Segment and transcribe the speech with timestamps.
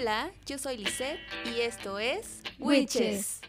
[0.00, 3.40] Hola, yo soy Lisette y esto es Witches.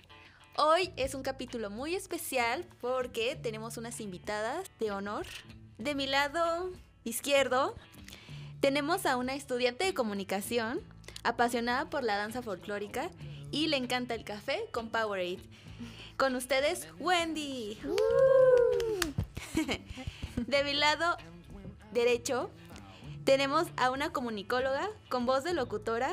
[0.58, 5.28] Hoy es un capítulo muy especial porque tenemos unas invitadas de honor.
[5.78, 6.72] De mi lado
[7.04, 7.76] izquierdo
[8.62, 10.82] tenemos a una estudiante de comunicación
[11.24, 13.12] apasionada por la danza folclórica
[13.52, 15.38] y le encanta el café con Powerade.
[16.18, 17.78] Con ustedes, Wendy.
[20.48, 21.16] de mi lado
[21.94, 22.50] derecho
[23.24, 26.10] tenemos a una comunicóloga con voz de locutora.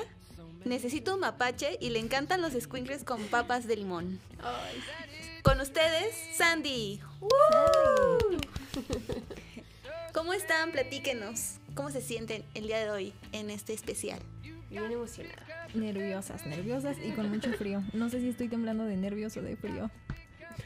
[0.65, 4.21] Necesito un mapache y le encantan los squinkles con papas de limón.
[5.43, 7.01] Con ustedes, Sandy.
[10.13, 10.73] ¿Cómo están?
[10.73, 11.57] Platíquenos.
[11.75, 14.21] ¿Cómo se sienten el día de hoy en este especial?
[14.71, 15.47] Bien emocionada.
[15.75, 17.83] Nerviosas, nerviosas y con mucho frío.
[17.93, 19.91] No sé si estoy temblando de nervios o de frío.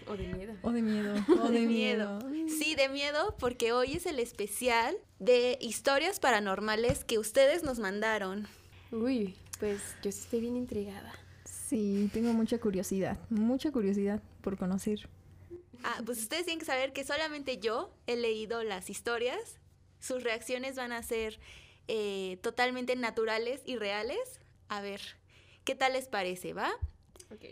[0.06, 0.54] O de miedo.
[0.62, 1.14] O de miedo.
[1.42, 2.18] O de miedo.
[2.48, 8.46] Sí, de miedo porque hoy es el especial de historias paranormales que ustedes nos mandaron.
[8.92, 11.12] Uy, pues yo sí estoy bien intrigada.
[11.44, 13.18] Sí, tengo mucha curiosidad.
[13.28, 15.08] Mucha curiosidad por conocer.
[15.84, 19.58] Ah, pues ustedes tienen que saber que solamente yo he leído las historias.
[20.00, 21.38] Sus reacciones van a ser
[21.88, 24.40] eh, totalmente naturales y reales.
[24.68, 25.00] A ver,
[25.64, 26.70] ¿qué tal les parece, va?
[27.32, 27.44] Ok.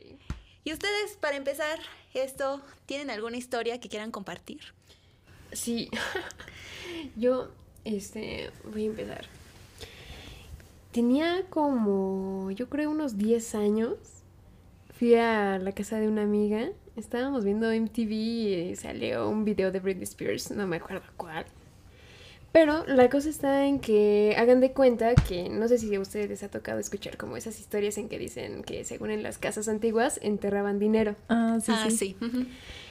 [0.65, 1.79] Y ustedes, para empezar
[2.15, 4.61] esto, ¿tienen alguna historia que quieran compartir?
[5.53, 5.91] Sí.
[7.17, 7.51] yo,
[7.85, 9.38] este, voy a empezar.
[10.93, 13.99] Tenía como, yo creo, unos 10 años.
[14.99, 16.71] Fui a la casa de una amiga.
[16.97, 21.47] Estábamos viendo MTV y salió un video de Britney Spears, no me acuerdo cuál.
[22.51, 26.29] Pero la cosa está en que hagan de cuenta que no sé si a ustedes
[26.29, 29.69] les ha tocado escuchar como esas historias en que dicen que según en las casas
[29.69, 31.15] antiguas enterraban dinero.
[31.29, 31.97] Ah, sí, ah, sí.
[31.97, 32.17] sí.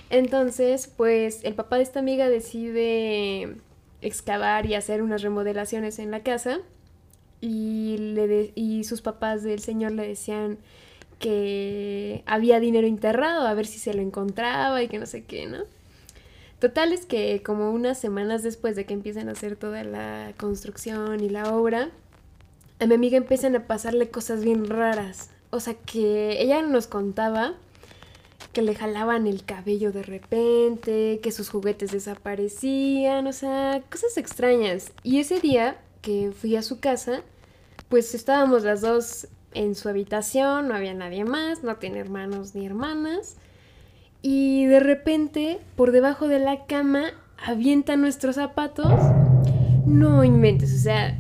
[0.09, 3.57] Entonces, pues el papá de esta amiga decide
[4.01, 6.61] excavar y hacer unas remodelaciones en la casa
[7.41, 10.57] y, le y sus papás del señor le decían
[11.19, 15.47] que había dinero enterrado, a ver si se lo encontraba y que no sé qué,
[15.47, 15.59] ¿no?
[16.59, 21.21] Total es que como unas semanas después de que empiezan a hacer toda la construcción
[21.21, 21.91] y la obra,
[22.79, 25.29] a mi amiga empiezan a pasarle cosas bien raras.
[25.49, 27.53] O sea que ella nos contaba
[28.53, 34.91] que le jalaban el cabello de repente, que sus juguetes desaparecían, o sea, cosas extrañas.
[35.03, 35.77] Y ese día
[36.07, 37.19] que fui a su casa,
[37.89, 42.65] pues estábamos las dos en su habitación, no había nadie más, no tiene hermanos ni
[42.65, 43.35] hermanas.
[44.21, 47.07] Y de repente, por debajo de la cama,
[47.45, 48.87] avienta nuestros zapatos.
[49.85, 51.19] No inventes, o sea,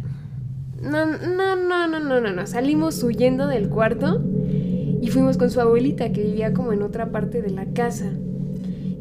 [0.81, 2.47] no, no, no, no, no, no, no.
[2.47, 4.23] Salimos huyendo del cuarto
[5.01, 8.09] y fuimos con su abuelita que vivía como en otra parte de la casa.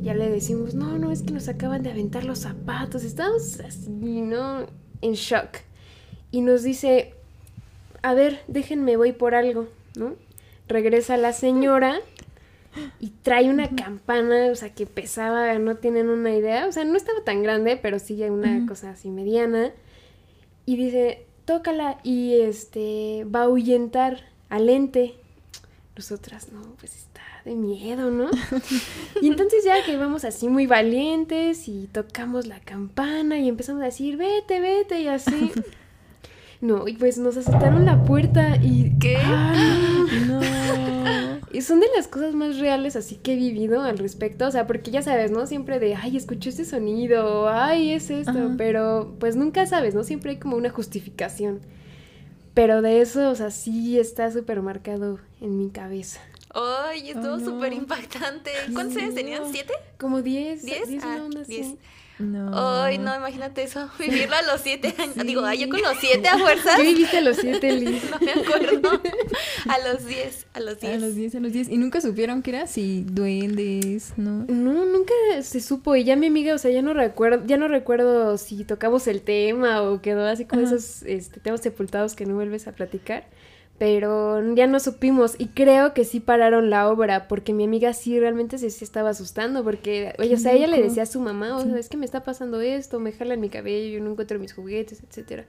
[0.03, 3.05] Ya le decimos, no, no, es que nos acaban de aventar los zapatos.
[3.05, 4.67] Estábamos así, ¿no?
[5.01, 5.66] En shock.
[6.37, 7.15] Y nos dice,
[8.03, 10.17] a ver, déjenme, voy por algo, ¿no?
[10.69, 11.99] Regresa la señora
[13.01, 16.67] y trae una campana, o sea, que pesaba, no tienen una idea.
[16.67, 19.73] O sea, no estaba tan grande, pero sí ya una cosa así mediana.
[20.67, 24.21] Y dice, tócala y este va a ahuyentar
[24.51, 25.15] al ente.
[25.97, 28.29] Nosotras, no, pues está de miedo, ¿no?
[29.23, 33.87] y entonces ya que vamos así muy valientes y tocamos la campana y empezamos a
[33.87, 35.51] decir, vete, vete y así.
[36.61, 38.93] No, y pues nos asaltaron la puerta y...
[38.99, 39.17] ¿Qué?
[39.19, 40.25] ¡Ay!
[40.27, 40.41] No.
[41.53, 44.67] Y son de las cosas más reales así que he vivido al respecto, o sea,
[44.67, 45.47] porque ya sabes, ¿no?
[45.47, 48.55] Siempre de, ay, escuché este sonido, ay, es esto, Ajá.
[48.59, 50.05] pero pues nunca sabes, ¿no?
[50.05, 51.61] Siempre hay como una justificación.
[52.55, 56.21] Pero de eso, o sea, sí está súper marcado en mi cabeza.
[56.55, 57.45] Ay, estuvo Oh, no.
[57.45, 58.51] súper impactante.
[58.73, 59.43] ¿Cuántos años tenían?
[59.53, 59.75] ¿Siete?
[59.99, 60.89] Como 10, ¿Diez?
[60.89, 61.79] 10 Ah, así.
[62.19, 62.31] Diez.
[62.31, 62.83] No.
[62.83, 63.91] Ay, no, imagínate eso.
[63.99, 65.15] Vivirlo a los siete años.
[65.15, 65.27] Sí.
[65.27, 66.77] Digo, ay, yo con los siete a fuerzas.
[66.77, 68.03] ¿Qué viviste a los 7, Liz?
[68.11, 69.03] No me acuerdo.
[69.69, 71.01] A los diez, a los A diez.
[71.01, 71.69] los 10, a los 10.
[71.69, 74.45] ¿Y nunca supieron que era si duendes, no?
[74.49, 75.13] No, nunca
[75.43, 75.97] se supo.
[75.97, 79.21] Y ya mi amiga, o sea, ya no recuerdo, ya no recuerdo si tocamos el
[79.23, 80.75] tema o quedó así como Ajá.
[80.75, 83.25] esos este, temas sepultados que no vuelves a platicar.
[83.79, 85.35] Pero ya no supimos.
[85.39, 89.11] Y creo que sí pararon la obra, porque mi amiga sí realmente se, se estaba
[89.11, 89.63] asustando.
[89.65, 91.69] Porque, oye, o sea, ella le decía a su mamá, o Sí.
[91.71, 94.55] sea, es que me está pasando esto, me jalan mi cabello, yo no encuentro mis
[94.55, 95.45] juguetes, etcétera.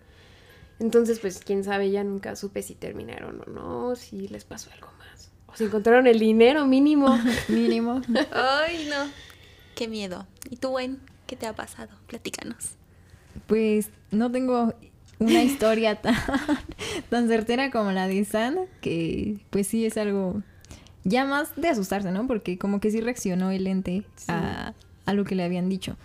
[0.79, 4.89] Entonces, pues, quién sabe, ya nunca supe si terminaron o no, si les pasó algo
[4.99, 5.31] más.
[5.47, 7.17] O si encontraron el dinero mínimo.
[7.47, 8.01] Mínimo.
[8.31, 9.09] Ay, no.
[9.75, 10.27] Qué miedo.
[10.49, 10.99] ¿Y tú, Gwen?
[11.27, 11.89] ¿Qué te ha pasado?
[12.07, 12.71] Platícanos.
[13.47, 14.73] Pues no tengo
[15.19, 16.15] una historia tan,
[17.09, 20.41] tan certera como la de San, que pues sí es algo
[21.03, 22.27] ya más de asustarse, ¿no?
[22.27, 24.73] Porque como que sí reaccionó el ente a,
[25.05, 25.95] a lo que le habían dicho.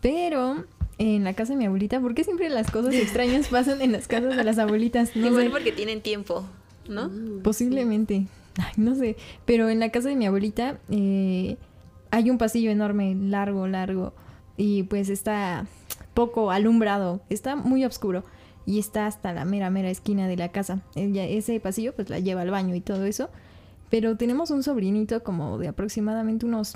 [0.00, 0.64] Pero
[0.98, 4.06] en la casa de mi abuelita, ¿por qué siempre las cosas extrañas pasan en las
[4.08, 5.16] casas de las abuelitas?
[5.16, 5.50] No Igual sé.
[5.50, 6.44] porque tienen tiempo.
[6.88, 7.08] ¿no?
[7.08, 8.26] Mm, Posiblemente.
[8.58, 9.16] Ay, no sé.
[9.46, 11.56] Pero en la casa de mi abuelita eh,
[12.10, 14.12] hay un pasillo enorme, largo, largo.
[14.56, 15.66] Y pues está
[16.14, 17.22] poco alumbrado.
[17.30, 18.24] Está muy oscuro.
[18.64, 20.80] Y está hasta la mera, mera esquina de la casa.
[20.94, 23.30] Ese pasillo pues la lleva al baño y todo eso.
[23.90, 26.74] Pero tenemos un sobrinito como de aproximadamente unos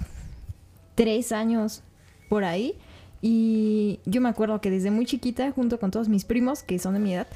[0.95, 1.83] tres años
[2.29, 2.75] por ahí.
[3.23, 6.95] Y yo me acuerdo que desde muy chiquita, junto con todos mis primos, que son
[6.95, 7.27] de mi edad,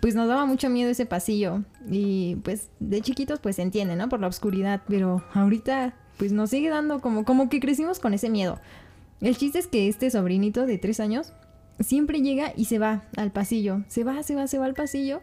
[0.00, 1.62] pues nos daba mucho miedo ese pasillo.
[1.90, 4.08] Y pues de chiquitos pues se entiende, ¿no?
[4.08, 4.82] Por la oscuridad.
[4.86, 8.60] Pero ahorita pues nos sigue dando como, como que crecimos con ese miedo.
[9.20, 11.32] El chiste es que este sobrinito de tres años
[11.80, 13.84] siempre llega y se va al pasillo.
[13.88, 15.20] Se va, se va, se va al pasillo.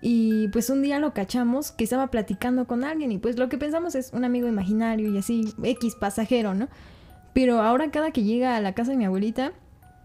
[0.00, 3.58] Y pues un día lo cachamos que estaba platicando con alguien y pues lo que
[3.58, 6.68] pensamos es un amigo imaginario y así, X pasajero, ¿no?
[7.34, 9.52] Pero ahora cada que llega a la casa de mi abuelita,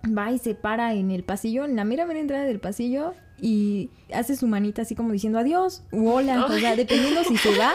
[0.05, 3.89] va y se para en el pasillo, en la mera mera entrada del pasillo y
[4.13, 7.73] hace su manita así como diciendo adiós u hola, o sea, dependiendo si se va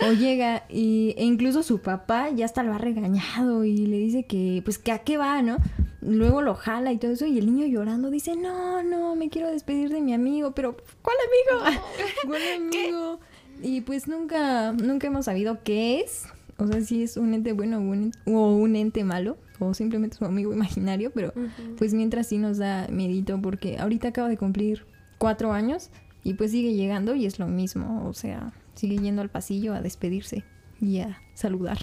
[0.08, 4.24] o llega y, e incluso su papá ya hasta lo ha regañado y le dice
[4.24, 5.58] que pues que a qué va, ¿no?
[6.00, 9.50] Luego lo jala y todo eso y el niño llorando dice, no, no, me quiero
[9.50, 11.80] despedir de mi amigo, pero ¿cuál amigo?
[12.26, 13.20] ¿Cuál amigo?
[13.62, 16.24] Y pues nunca, nunca hemos sabido qué es.
[16.56, 20.16] O sea, si es un ente bueno o un, o un ente malo, o simplemente
[20.16, 21.32] su amigo imaginario, pero
[21.76, 24.86] pues mientras sí nos da miedito porque ahorita acaba de cumplir
[25.20, 25.90] cuatro años
[26.24, 29.80] y pues sigue llegando y es lo mismo, o sea, sigue yendo al pasillo a
[29.82, 30.42] despedirse
[30.80, 31.78] y a saludar.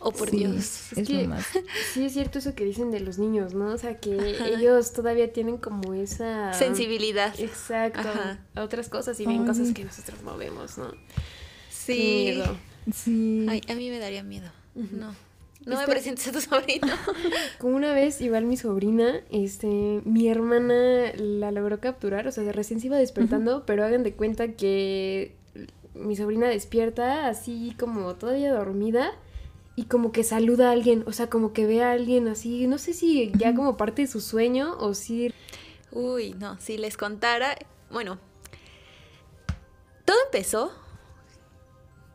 [0.00, 0.92] Oh, por Sí, Dios.
[0.92, 1.46] Es Es que- lo más.
[1.92, 3.72] Sí, es cierto eso que dicen de los niños, ¿no?
[3.72, 4.48] O sea, que Ajá.
[4.48, 6.52] ellos todavía tienen como esa...
[6.52, 7.34] Sensibilidad.
[7.38, 8.00] Exacto.
[8.00, 8.38] Ajá.
[8.54, 9.46] A otras cosas y ven Ay.
[9.46, 10.90] cosas que nosotros no vemos, ¿no?
[10.92, 10.96] Qué
[11.70, 12.32] Sí.
[12.34, 12.56] miedo.
[12.94, 13.46] Sí.
[13.48, 14.48] Ay, a mí me daría miedo.
[14.74, 15.14] No.
[15.66, 16.86] No me Este- presentes a tu sobrino.
[17.58, 22.80] Como una vez, igual mi sobrina, este, mi hermana la logró capturar, o sea, recién
[22.80, 25.34] se iba despertando, pero hagan de cuenta que
[25.94, 29.12] mi sobrina despierta así como todavía dormida
[29.74, 32.78] y como que saluda a alguien, o sea, como que ve a alguien así, no
[32.78, 35.32] sé si ya como parte de su sueño o si...
[35.90, 37.56] Uy, no, si les contara,
[37.90, 38.18] bueno,
[40.04, 40.72] todo empezó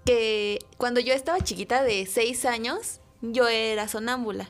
[0.06, 4.50] que cuando yo estaba chiquita de seis años, yo era sonámbula.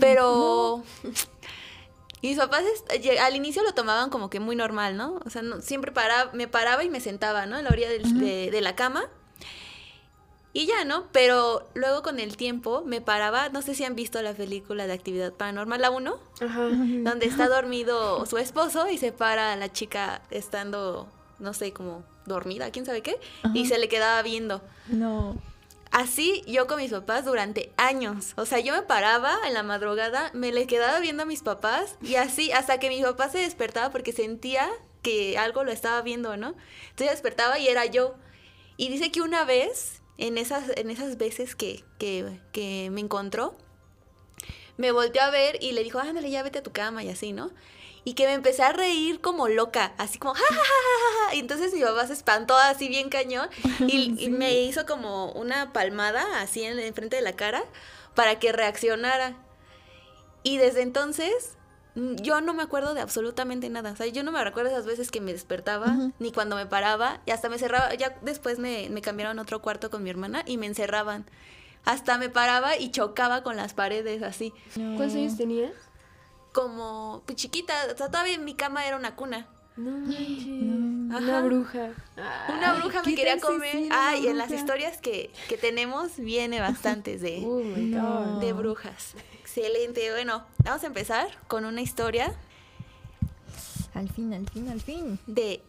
[0.00, 0.82] Pero
[2.22, 5.20] mis papás lle- al inicio lo tomaban como que muy normal, ¿no?
[5.26, 7.58] O sea, no- siempre paraba, me paraba y me sentaba, ¿no?
[7.58, 9.04] En la orilla del- de, de la cama.
[10.56, 11.08] Y ya, ¿no?
[11.10, 14.92] Pero luego con el tiempo me paraba, no sé si han visto la película de
[14.92, 16.62] Actividad Paranormal, la 1 Ajá.
[16.68, 21.08] donde está dormido su esposo y se para la chica estando,
[21.40, 23.18] no sé, como dormida, quién sabe qué,
[23.52, 24.62] y se le quedaba viendo.
[24.86, 25.36] No.
[25.94, 28.32] Así yo con mis papás durante años.
[28.36, 31.98] O sea, yo me paraba en la madrugada, me le quedaba viendo a mis papás
[32.02, 34.68] y así hasta que mi papá se despertaba porque sentía
[35.02, 36.56] que algo lo estaba viendo, ¿no?
[36.90, 38.16] Entonces despertaba y era yo.
[38.76, 43.56] Y dice que una vez, en esas, en esas veces que, que, que me encontró,
[44.76, 47.32] me volteó a ver y le dijo, ándale, ya vete a tu cama y así,
[47.32, 47.52] ¿no?
[48.04, 51.34] Y que me empecé a reír como loca, así como, ja, ja, ja, ja, ja.
[51.34, 53.48] Y entonces mi papá se espantó así bien cañón
[53.80, 57.64] y, y me hizo como una palmada así en, en frente de la cara
[58.14, 59.36] para que reaccionara.
[60.42, 61.56] Y desde entonces
[61.94, 63.92] mm, yo no me acuerdo de absolutamente nada.
[63.92, 67.20] O sea, yo no me recuerdo esas veces que me despertaba, ni cuando me paraba,
[67.24, 67.94] y hasta me cerraba.
[67.94, 71.24] Ya después me, me cambiaron a otro cuarto con mi hermana y me encerraban.
[71.86, 74.52] Hasta me paraba y chocaba con las paredes así.
[74.74, 75.72] ¿Cuántos años tenías?
[76.54, 77.74] Como pues, chiquita.
[77.92, 79.46] O sea, todavía mi cama era una cuna.
[79.76, 80.46] No manches.
[80.46, 81.18] No.
[81.18, 81.90] Una bruja.
[82.56, 83.88] Una bruja ¿qué me quería comer.
[83.90, 88.38] Ay, en las historias que, que tenemos viene bastantes de, Oh No.
[88.40, 89.14] de brujas.
[89.40, 90.10] Excelente.
[90.12, 92.32] Bueno, vamos a empezar con una historia
[93.94, 95.18] Al fin, al fin, al fin.
[95.26, 95.60] de,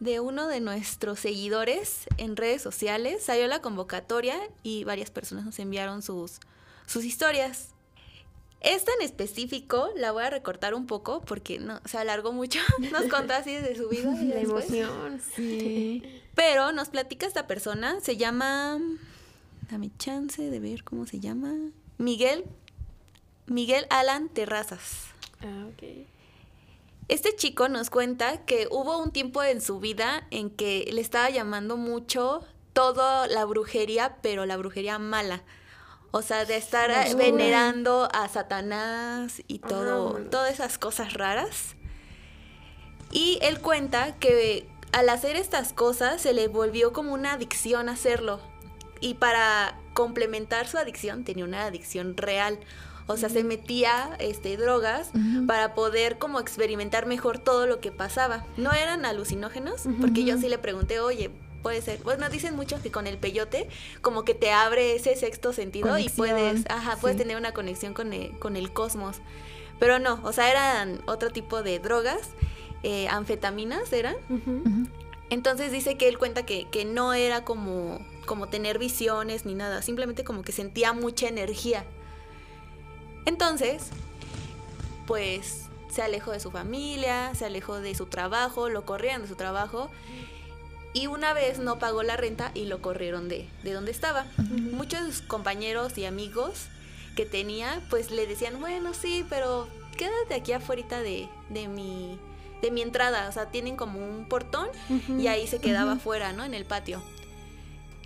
[0.00, 3.22] de uno de nuestros seguidores en redes sociales.
[3.24, 6.40] Salió la convocatoria y varias personas nos enviaron sus,
[6.86, 7.70] sus historias.
[8.60, 12.60] Esta en específico la voy a recortar un poco porque no, se alargó mucho.
[12.92, 14.12] Nos contó así desde su vida.
[14.20, 14.70] y La después.
[14.70, 15.20] emoción.
[15.34, 16.02] Sí.
[16.34, 18.78] Pero nos platica esta persona, se llama.
[19.70, 21.54] Dame chance de ver cómo se llama.
[21.98, 22.44] Miguel.
[23.46, 25.06] Miguel Alan Terrazas.
[25.42, 26.06] Ah, ok.
[27.08, 31.28] Este chico nos cuenta que hubo un tiempo en su vida en que le estaba
[31.30, 35.42] llamando mucho toda la brujería, pero la brujería mala.
[36.12, 37.24] O sea, de estar Basura.
[37.24, 41.76] venerando a Satanás y todo, todas esas cosas raras.
[43.12, 48.40] Y él cuenta que al hacer estas cosas se le volvió como una adicción hacerlo.
[49.00, 52.58] Y para complementar su adicción tenía una adicción real.
[53.06, 55.10] O sea, se metía este, drogas
[55.46, 58.44] para poder como experimentar mejor todo lo que pasaba.
[58.56, 61.30] No eran alucinógenos, porque yo sí le pregunté, oye,
[61.62, 62.02] puede ser.
[62.02, 63.68] Bueno, dicen muchos que con el peyote
[64.02, 67.22] como que te abre ese sexto sentido Conexión, y puedes, ajá, puedes sí.
[67.22, 69.18] tener una conexión con el, con el cosmos.
[69.78, 72.20] Pero no, o sea, eran otro tipo de drogas,
[72.82, 74.16] eh, anfetaminas eran.
[75.30, 79.80] Entonces dice que él cuenta que, que no era como, como tener visiones ni nada,
[79.80, 81.84] simplemente como que sentía mucha energía.
[83.26, 83.90] Entonces,
[85.06, 89.34] pues se alejó de su familia, se alejó de su trabajo, lo corrieron de su
[89.34, 89.90] trabajo
[90.92, 94.26] y una vez no pagó la renta y lo corrieron de, de donde estaba.
[94.72, 96.66] Muchos de sus compañeros y amigos
[97.16, 102.18] que tenía, pues le decían, bueno, sí, pero quédate aquí afuera de, de mi
[102.62, 104.68] de mi entrada, o sea, tienen como un portón
[105.18, 106.44] y ahí se quedaba afuera, ¿no?
[106.44, 107.02] En el patio.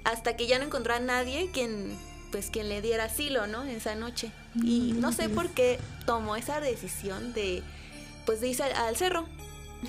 [0.05, 1.99] Hasta que ya no encontró a nadie quien,
[2.31, 3.65] pues, quien le diera asilo, ¿no?
[3.65, 4.31] Esa noche.
[4.63, 7.65] Y no sé por qué tomó esa decisión de,
[8.27, 9.27] pues, de irse al, al cerro.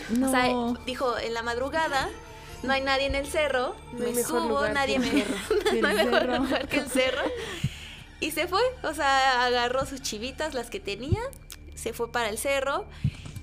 [0.10, 0.30] No.
[0.30, 2.10] O sea, dijo, en la madrugada
[2.64, 5.12] no hay nadie en el cerro, No me subo, nadie me...
[5.82, 6.38] no hay mejor cerro.
[6.38, 7.22] lugar que el cerro.
[8.20, 11.20] Y se fue, o sea, agarró sus chivitas, las que tenía,
[11.76, 12.86] se fue para el cerro,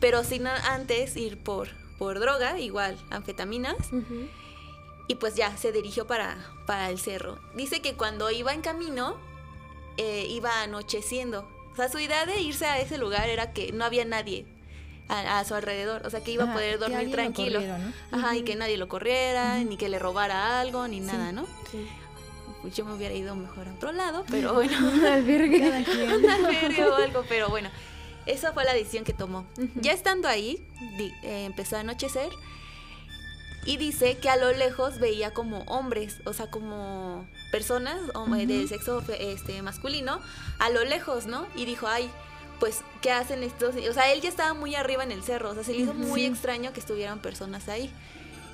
[0.00, 3.76] pero sin antes ir por, por droga, igual, anfetaminas,
[5.08, 7.38] y pues ya se dirigió para, para el cerro.
[7.54, 9.16] Dice que cuando iba en camino,
[9.98, 11.48] eh, iba anocheciendo.
[11.72, 14.46] O sea, su idea de irse a ese lugar era que no había nadie
[15.12, 17.60] a, a su alrededor, o sea, que iba a Ajá, poder que dormir tranquilo.
[17.60, 17.92] ¿no?
[18.18, 18.44] Ajá, y Ujú.
[18.46, 21.06] que nadie lo corriera, ni que le robara algo, ni Sí.
[21.06, 21.46] nada, ¿no?
[21.70, 21.86] Sí.
[22.62, 24.76] Pues yo me hubiera ido mejor a otro lado, pero bueno.
[25.12, 25.60] Albergue.
[25.70, 26.12] Cada quien.
[26.12, 27.70] un albergue o algo, pero bueno,
[28.26, 29.40] esa fue la decisión que tomó.
[29.58, 29.68] Ujú.
[29.76, 30.64] Ya estando ahí,
[30.96, 32.30] di- eh, empezó a anochecer
[33.64, 37.96] y dice que a lo lejos veía como hombres, o sea, como personas
[38.38, 40.20] eh, del sexo este, masculino,
[40.58, 41.46] a lo lejos, ¿no?
[41.54, 42.10] Y dijo, ay,
[42.62, 43.74] pues, ¿qué hacen estos?
[43.74, 45.94] O sea, él ya estaba muy arriba en el cerro, o sea, se le hizo
[45.94, 46.26] muy Sí.
[46.28, 47.92] extraño que estuvieran personas ahí.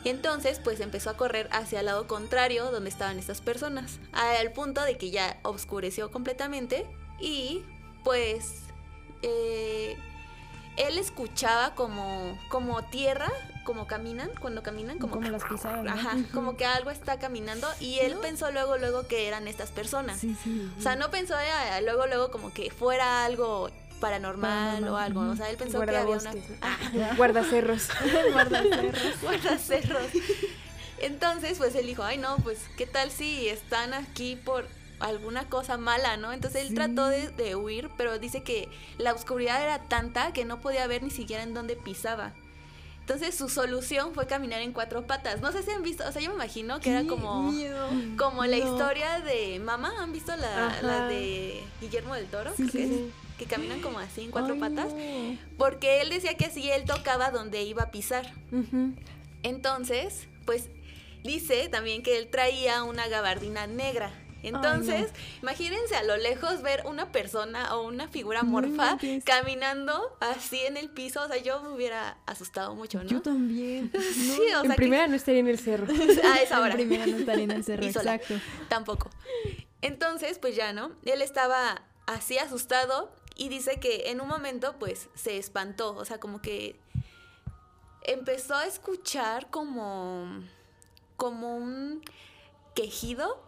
[0.02, 4.50] Y entonces, pues empezó a correr hacia el lado contrario donde estaban estas personas, al
[4.52, 6.86] punto de que ya oscureció completamente
[7.20, 7.62] y
[8.02, 8.62] pues
[9.20, 9.94] eh,
[10.78, 13.28] él escuchaba como, como tierra,
[13.64, 15.90] como caminan, cuando caminan, como, Como las pisadas, ¿no?
[15.90, 20.18] ajá, como que algo está caminando y él pensó luego, luego que eran estas personas.
[20.18, 20.72] Sí, sí.
[20.78, 25.20] O sea, no pensó eh, luego, luego como que fuera algo paranormal, o algo.
[25.22, 26.32] O sea, él pensó que había una...
[26.62, 26.78] Ah,
[27.16, 27.88] Guardacerros.
[28.32, 29.20] Guardacerros.
[29.22, 30.06] guardacerros.
[31.00, 34.66] Entonces, pues él dijo, ay no, pues qué tal si están aquí por
[34.98, 36.32] alguna cosa mala, ¿no?
[36.32, 36.74] Entonces él Sí.
[36.74, 41.02] trató de, de huir, pero dice que la oscuridad era tanta que no podía ver
[41.04, 42.32] ni siquiera en dónde pisaba.
[43.00, 45.40] Entonces su solución fue caminar en cuatro patas.
[45.40, 47.88] No sé si han visto, o sea, yo me imagino que era como, miedo.
[48.18, 49.92] como la historia de Mamá.
[50.00, 52.50] ¿Han visto la, de Guillermo del Toro?
[52.56, 53.00] Sí, creo que es?
[53.38, 54.92] Que caminan como así en cuatro Ay, patas.
[54.92, 55.38] no.
[55.56, 58.32] Porque él decía que así él tocaba donde iba a pisar.
[59.42, 60.68] Entonces, pues
[61.24, 64.10] dice también que él traía una gabardina negra.
[64.42, 65.10] Entonces,
[65.42, 70.90] imagínense a lo lejos ver una persona o una figura morfa caminando así en el
[70.90, 71.24] piso.
[71.24, 73.10] O sea, yo me hubiera asustado mucho, ¿no?
[73.10, 73.90] Yo también.
[74.14, 75.86] Sí, o En sea, primera no estaría en el cerro.
[75.92, 76.70] que, a esa hora.
[76.70, 78.34] En primera no estaría en el cerro, exacto.
[78.68, 79.10] Tampoco.
[79.82, 80.92] Entonces, pues ya, ¿no?
[81.04, 85.94] Él estaba así asustado y dice que en un momento, pues, se espantó.
[85.94, 86.78] O sea, como que
[88.02, 90.42] empezó a escuchar como,
[91.16, 92.02] como un
[92.74, 93.40] quejido,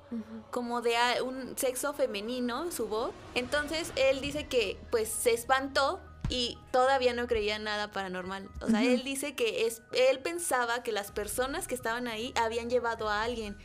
[0.52, 0.94] como de
[1.25, 3.12] un sexo femenino, su voz.
[3.35, 8.49] Entonces, él dice que, pues, se espantó y todavía no creía nada paranormal.
[8.61, 12.70] O sea, él dice que es, él pensaba que las personas que estaban ahí habían
[12.70, 13.59] llevado a alguien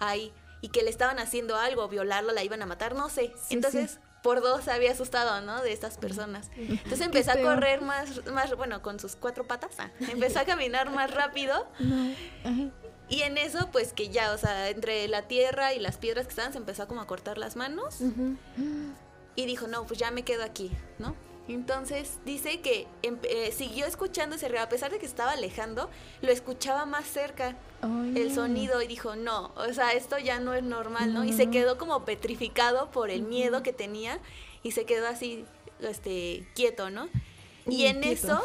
[0.00, 3.32] ahí y que le estaban haciendo algo, violarlo, la iban a matar, no sé.
[3.42, 5.62] Sí, Entonces, por dos se había asustado, ¿no?
[5.62, 6.50] De estas personas.
[6.56, 10.90] Entonces empezó a correr más, más, bueno, con sus cuatro patas, ah, empezó a caminar
[10.90, 12.12] más rápido No.
[12.44, 12.70] Ajá.
[13.08, 16.30] y en eso, pues que ya, o sea, entre la tierra y las piedras que
[16.30, 17.98] estaban, se empezó a como a cortar las manos
[19.34, 21.14] y dijo, no, pues ya me quedo aquí, ¿no?
[21.54, 25.90] Entonces dice que eh, siguió escuchando ese ruido, a pesar de que estaba alejando,
[26.20, 27.56] lo escuchaba más cerca
[28.14, 31.24] el sonido y dijo, no, o sea, esto ya no es normal, ¿no?
[31.24, 34.20] Y se quedó como petrificado por el miedo que tenía
[34.62, 35.44] y se quedó así,
[35.80, 37.08] este, quieto, ¿no?
[37.66, 38.26] Y en quieto.
[38.26, 38.42] eso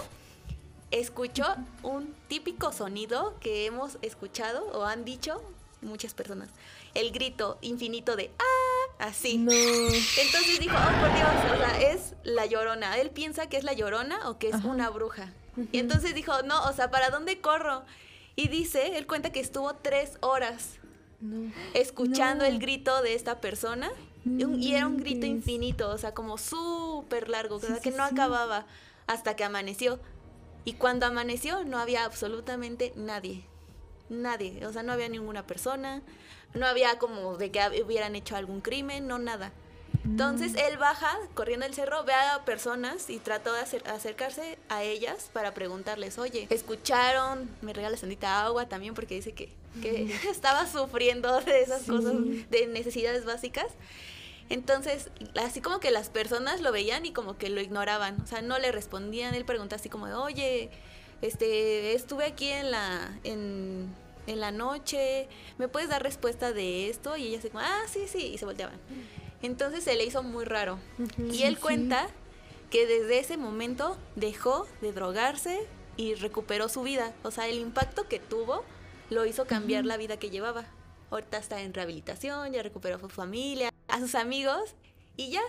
[0.89, 1.45] escuchó
[1.83, 5.41] un típico sonido que hemos escuchado o han dicho
[5.81, 6.49] muchas personas,
[6.99, 8.43] el grito infinito de ¡ah!
[8.99, 9.37] Así.
[9.37, 9.51] No.
[9.51, 12.97] Entonces dijo, oh por Dios, o sea, es la llorona.
[12.97, 14.67] Él piensa que es la llorona o que es Ajá.
[14.67, 15.31] una bruja.
[15.71, 17.83] Y entonces dijo, no, o sea, ¿para dónde corro?
[18.35, 20.75] Y dice, él cuenta que estuvo tres horas
[21.19, 21.51] No.
[21.75, 22.49] escuchando No.
[22.49, 23.91] el grito de esta persona
[24.25, 28.13] Y, era un grito infinito, o sea, como súper largo, o sí, que no sí.
[28.13, 28.65] acababa
[29.05, 29.99] hasta que amaneció.
[30.65, 33.45] Y cuando amaneció no había absolutamente nadie.
[34.09, 34.65] Nadie.
[34.65, 36.01] O sea, no había ninguna persona.
[36.57, 39.51] No había como de que hubieran hecho algún crimen, no nada.
[40.03, 40.57] Entonces Mm.
[40.59, 45.29] él baja corriendo el cerro, ve a personas y trató de acer- acercarse a ellas
[45.33, 47.49] para preguntarles, oye, ¿escucharon?
[47.61, 51.91] Me regalas tantita agua también porque dice que, que estaba sufriendo de esas Sí.
[51.91, 52.13] cosas,
[52.49, 53.67] de necesidades básicas.
[54.49, 55.09] Entonces,
[55.43, 58.59] así como que las personas lo veían y como que lo ignoraban, o sea, no
[58.59, 59.35] le respondían.
[59.35, 60.69] Él preguntó así como de, oye,
[61.21, 63.93] este, estuve aquí en la, en,
[64.27, 67.17] en la noche, ¿me puedes dar respuesta de esto?
[67.17, 68.79] Y ella se como, ah, sí, sí, y se volteaban.
[69.41, 70.79] Entonces se le hizo muy raro.
[71.31, 72.09] Y él cuenta
[72.69, 75.65] que desde ese momento dejó de drogarse
[75.95, 77.13] y recuperó su vida.
[77.23, 78.63] O sea, el impacto que tuvo
[79.09, 80.65] lo hizo cambiar la vida que llevaba.
[81.09, 84.75] Ahorita está en rehabilitación, ya recuperó a su familia, a sus amigos
[85.15, 85.41] y ya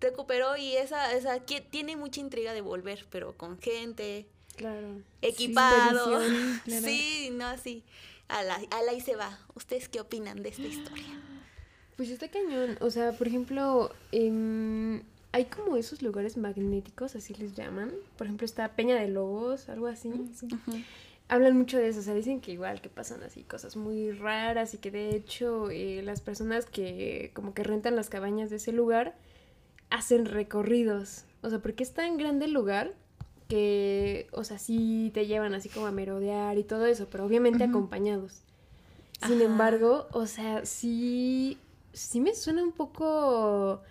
[0.00, 4.26] recuperó y esa, esa que tiene mucha intriga de volver, pero con gente,
[4.58, 4.88] Claro.
[5.22, 6.20] equipado.
[6.20, 6.86] Sí, claro.
[7.36, 7.82] no así.
[8.28, 9.38] A la, a la y se va.
[9.54, 11.22] ¿Ustedes qué opinan de esta historia?
[11.96, 12.76] Pues está cañón.
[12.80, 17.92] O sea, por ejemplo, em, hay como esos lugares magnéticos, así les llaman.
[18.16, 20.12] Por ejemplo, está Peña de Lobos, algo así.
[21.28, 24.72] Hablan mucho de eso, o sea, dicen que igual que pasan así cosas muy raras
[24.72, 28.72] y que de hecho eh, las personas que como que rentan las cabañas de ese
[28.72, 29.14] lugar
[29.90, 31.24] hacen recorridos.
[31.42, 32.94] O sea, porque es tan grande el lugar
[33.48, 37.64] que, o sea, sí te llevan así como a merodear y todo eso, pero obviamente
[37.64, 38.42] acompañados.
[39.20, 39.44] Sin Ajá.
[39.44, 41.58] embargo, o sea, sí,
[41.92, 43.82] sí me suena un poco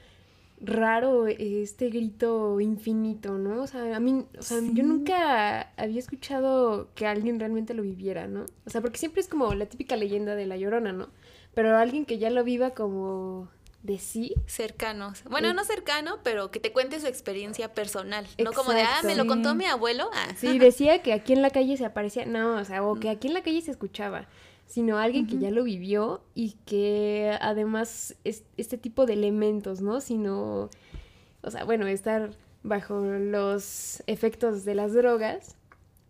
[0.60, 3.62] raro este grito infinito, ¿no?
[3.62, 4.72] O sea, a mí, o sea, Sí.
[4.74, 8.46] yo nunca había escuchado que alguien realmente lo viviera, ¿no?
[8.66, 11.10] O sea, porque siempre es como la típica leyenda de la llorona, ¿no?
[11.54, 13.50] Pero alguien que ya lo viva como
[13.88, 15.24] de sí, Cercanos.
[15.30, 15.54] Bueno, Eh.
[15.54, 18.28] no cercano, pero que te cuente su experiencia personal.
[18.38, 20.10] No como de, ah, me lo contó mi abuelo.
[20.14, 23.10] Ah, sí, decía que aquí en la calle se aparecía, no, o sea, o que
[23.10, 24.28] aquí en la calle se escuchaba,
[24.66, 30.02] sino alguien que ya lo vivió y que además es este tipo de elementos, ¿no?
[30.02, 30.70] Sino,
[31.42, 32.32] o sea, bueno, estar
[32.64, 35.56] bajo los efectos de las drogas,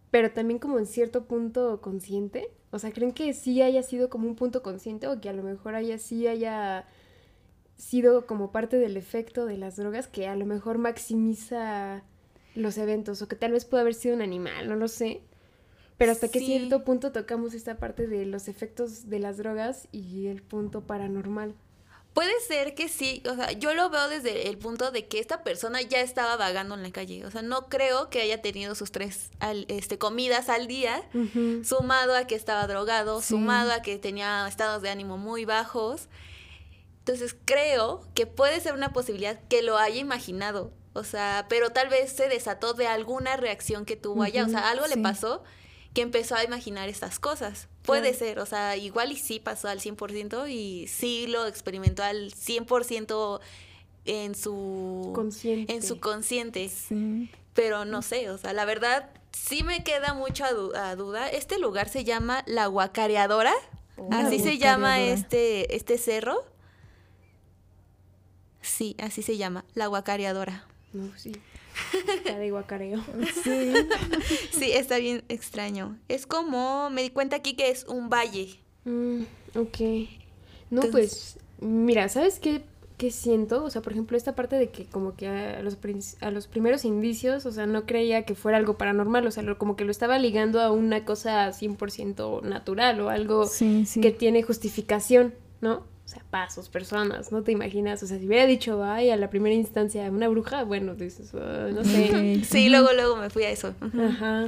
[0.10, 2.50] pero también como en cierto punto consciente.
[2.72, 5.44] O sea, ¿creen que sí haya sido como un punto consciente o que a lo
[5.44, 6.86] mejor haya sí haya
[7.78, 12.04] sido como parte del efecto de las drogas que a lo mejor maximiza
[12.56, 15.22] los eventos o que tal vez pudo haber sido un animal, no lo sé.
[15.98, 16.46] Pero hasta qué Sí.
[16.46, 21.56] cierto punto tocamos esta parte de los efectos de las drogas y el punto paranormal.
[22.14, 25.44] Puede ser que sí, o sea, yo lo veo desde el punto de que esta
[25.44, 27.24] persona ya estaba vagando en la calle.
[27.28, 31.04] O sea, no creo que haya tenido sus tres al- este, comidas al día,
[31.64, 33.30] sumado a que estaba drogado, Sí.
[33.30, 36.08] sumado a que tenía estados de ánimo muy bajos.
[37.08, 40.74] Entonces creo que puede ser una posibilidad que lo haya imaginado.
[40.92, 44.44] O sea, pero tal vez se desató de alguna reacción que tuvo allá.
[44.46, 45.42] O sea, algo le pasó
[45.94, 47.70] que empezó a imaginar estas cosas.
[47.84, 48.18] Puede Claro.
[48.18, 53.40] ser, o sea, igual y sí pasó al 100% y sí lo experimentó al 100%
[54.04, 55.74] en su Consciente.
[55.74, 57.30] en su consciente, Sí.
[57.54, 61.30] pero no sé, o sea, la verdad sí me queda mucho a, du- a duda.
[61.30, 63.54] Este lugar se llama La Guacareadora,
[64.12, 66.44] así La se llama este este cerro.
[68.68, 70.66] Sí, así se llama, La Guacareadora.
[70.94, 71.32] No, sí.
[72.18, 73.04] Está de guacareo.
[73.44, 73.72] Sí.
[74.52, 75.98] Sí, está bien extraño.
[76.08, 78.60] Es como, me di cuenta aquí que es un valle.
[78.86, 79.22] Mm,
[79.56, 79.78] ok.
[80.72, 82.64] No, Entonces- pues, mira, ¿sabes qué,
[82.98, 83.64] qué siento?
[83.64, 85.78] O sea, por ejemplo, esta parte de que como que a los,
[86.22, 89.58] a los primeros indicios, o sea, no creía que fuera algo paranormal, o sea, lo-
[89.60, 94.02] como que lo estaba ligando a una cosa 100% natural o algo Sí, sí.
[94.02, 95.86] que tiene justificación, ¿no?
[96.08, 98.02] O sea, pasos, personas, no te imaginas.
[98.02, 101.68] O sea, si hubiera dicho, ay, a la primera instancia, una bruja, bueno, dices, "Ah,
[101.74, 102.42] no sé.
[102.46, 103.76] Sí, luego luego me fui a eso.
[103.82, 104.46] Ajá.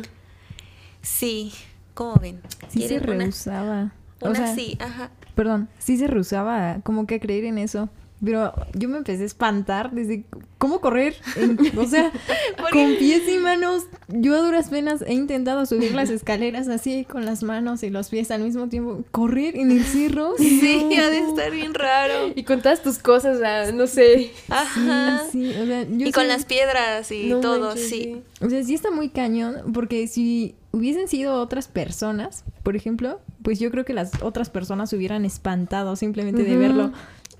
[1.01, 1.51] Sí,
[1.93, 2.41] ¿cómo ven?
[2.69, 3.91] Sí se ¿Quieren una- rehusaba.
[4.21, 5.11] O Una sea, sí, ajá.
[5.35, 7.89] Perdón, sí se rehusaba como que a creer en eso.
[8.23, 10.25] Pero yo me empecé a espantar desde
[10.57, 11.15] cómo correr.
[11.37, 12.11] En- o sea,
[12.71, 13.83] con pies y manos.
[14.09, 18.09] Yo a duras penas he intentado subir las escaleras así con las manos y los
[18.09, 19.03] pies al mismo tiempo.
[19.11, 20.33] Correr en el cerro.
[20.37, 21.01] Sí, no.
[21.01, 22.31] ha de estar bien raro.
[22.35, 24.31] Y con todas tus cosas, o sea, no sé.
[24.49, 25.23] Ajá.
[25.31, 28.21] Sí, sí, o sea, yo Y con las piedras y No todo, manches, sí.
[28.41, 33.59] O sea, sí está muy cañón, porque si hubiesen sido otras personas, por ejemplo, pues
[33.59, 36.91] yo creo que las otras personas se hubieran espantado simplemente de verlo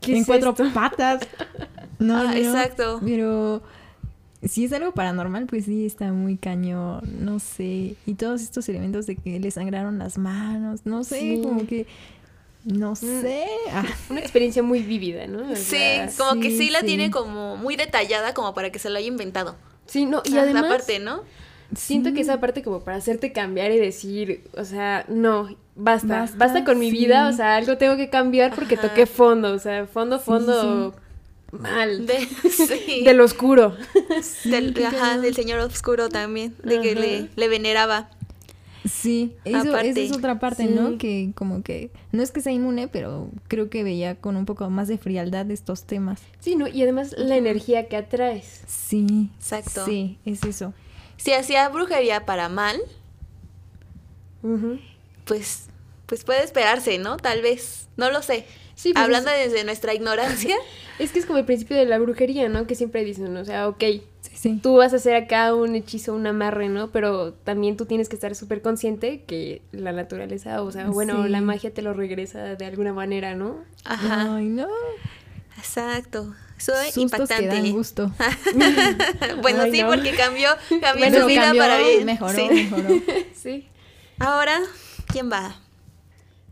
[0.02, 0.66] ¿Qué en es cuatro esto?
[0.74, 1.22] patas.
[2.00, 3.00] No, Ah, no, exacto.
[3.04, 3.62] Pero
[4.44, 7.96] si es algo paranormal, pues sí está muy cañón, no sé.
[8.06, 11.42] Y todos estos elementos de que le sangraron las manos, no sé, Sí.
[11.44, 11.86] como que
[12.66, 13.46] No sé.
[13.72, 15.52] Ah, Una experiencia muy vívida, ¿no?
[15.52, 15.78] O Sí,
[16.18, 16.88] como que sí, sí la sí.
[16.88, 19.56] tiene como muy detallada como para que se lo haya inventado.
[19.86, 21.24] sí, no, y además la parte, ¿no?
[21.76, 22.16] siento sí.
[22.16, 26.64] que esa parte como para hacerte cambiar y decir, o sea, no, basta, basta, Basta,
[26.66, 28.90] con mi vida, o sea, algo tengo que cambiar porque Ajá.
[28.90, 30.94] toqué fondo, o sea, fondo, Sí, fondo,
[31.52, 33.04] mal, De, sí.
[33.04, 33.76] del oscuro.
[34.44, 38.10] Del, ajá, del señor oscuro también, de que le, le veneraba.
[38.86, 40.74] Sí, eso, esa es otra parte, Sí.
[40.74, 40.98] ¿no?
[40.98, 44.70] Que como que no es que sea inmune, pero creo que veía con un poco
[44.70, 46.22] más de frialdad estos temas.
[46.40, 46.66] Sí, ¿no?
[46.68, 48.62] Y además la energía que atraes.
[48.68, 49.30] Sí.
[49.38, 49.86] Exacto.
[49.86, 50.74] Sí, es eso.
[51.18, 52.78] Si hacía brujería para mal,
[54.42, 54.80] Ujú.
[55.30, 55.68] Pues,
[56.08, 57.16] pues puede esperarse, ¿no?
[57.16, 58.46] Tal vez, no lo sé.
[58.76, 60.56] Sí, pues Hablando desde nuestra ignorancia.
[61.00, 62.68] Es que es como el principio de la brujería, ¿no?
[62.68, 64.60] Que siempre dicen, o sea, ok, Sí, sí.
[64.62, 66.92] tú vas a hacer acá un hechizo, un amarre, ¿no?
[66.92, 71.30] Pero también tú tienes que estar súper consciente que la naturaleza, o sea, bueno, Sí.
[71.30, 73.64] la magia te lo regresa de alguna manera, ¿no?
[73.86, 74.36] Ajá.
[74.36, 74.68] Ay, no.
[75.58, 76.36] Exacto.
[76.58, 77.72] Soy Sustos que dan impactante.
[77.72, 78.12] gusto.
[79.42, 79.88] bueno, Ay, sí, no.
[79.90, 80.50] porque cambió,
[80.82, 82.06] cambió Bueno, su vida cambió, para bien.
[82.06, 82.48] Mejoró, Sí.
[82.52, 82.90] mejoró.
[83.42, 83.68] Sí.
[84.20, 84.60] Ahora,
[85.12, 85.60] ¿quién va?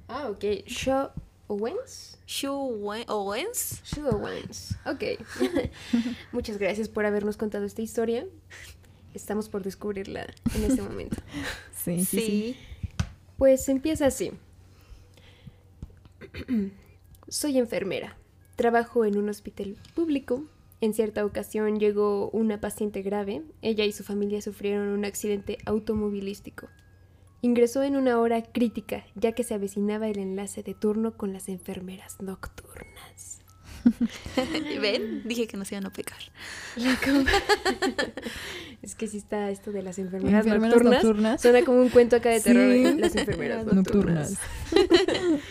[0.07, 0.43] Ah, ok.
[0.65, 1.09] Shaw
[1.47, 2.17] Owens.
[2.25, 3.81] Shu Wen- Owens.
[3.85, 4.75] Shaw Owens.
[4.85, 5.03] Ok.
[6.31, 8.25] Muchas gracias por habernos contado esta historia.
[9.13, 11.17] Estamos por descubrirla en este momento.
[11.87, 12.57] Sí, sí, sí.
[13.37, 14.31] Pues empieza así.
[17.29, 18.17] Soy enfermera.
[18.57, 20.43] Trabajo en un hospital público.
[20.81, 23.43] En cierta ocasión llegó una paciente grave.
[23.61, 26.67] Ella y su familia sufrieron un accidente automovilístico.
[27.41, 31.49] Ingresó en una hora crítica, ya que se avecinaba el enlace de turno con las
[31.49, 33.41] enfermeras nocturnas.
[34.81, 35.21] ¿Ven?
[35.25, 36.17] Dije que no se iban a pecar.
[38.81, 41.03] Es que sí está esto de las enfermeras, Enfermeras nocturnas.
[41.03, 41.41] nocturnas.
[41.41, 42.71] Suena como un cuento acá de terror.
[42.71, 42.99] Sí.
[42.99, 44.37] Las enfermeras nocturnas.
[44.71, 45.41] Nocturnas.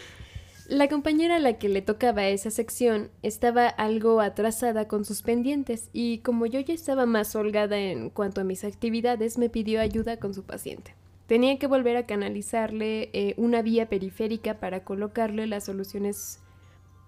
[0.68, 5.90] La compañera a la que le tocaba esa sección estaba algo atrasada con sus pendientes
[5.92, 10.18] y como yo ya estaba más holgada en cuanto a mis actividades, me pidió ayuda
[10.18, 10.94] con su paciente.
[11.26, 16.40] Tenía que volver a canalizarle eh, una vía periférica para colocarle las soluciones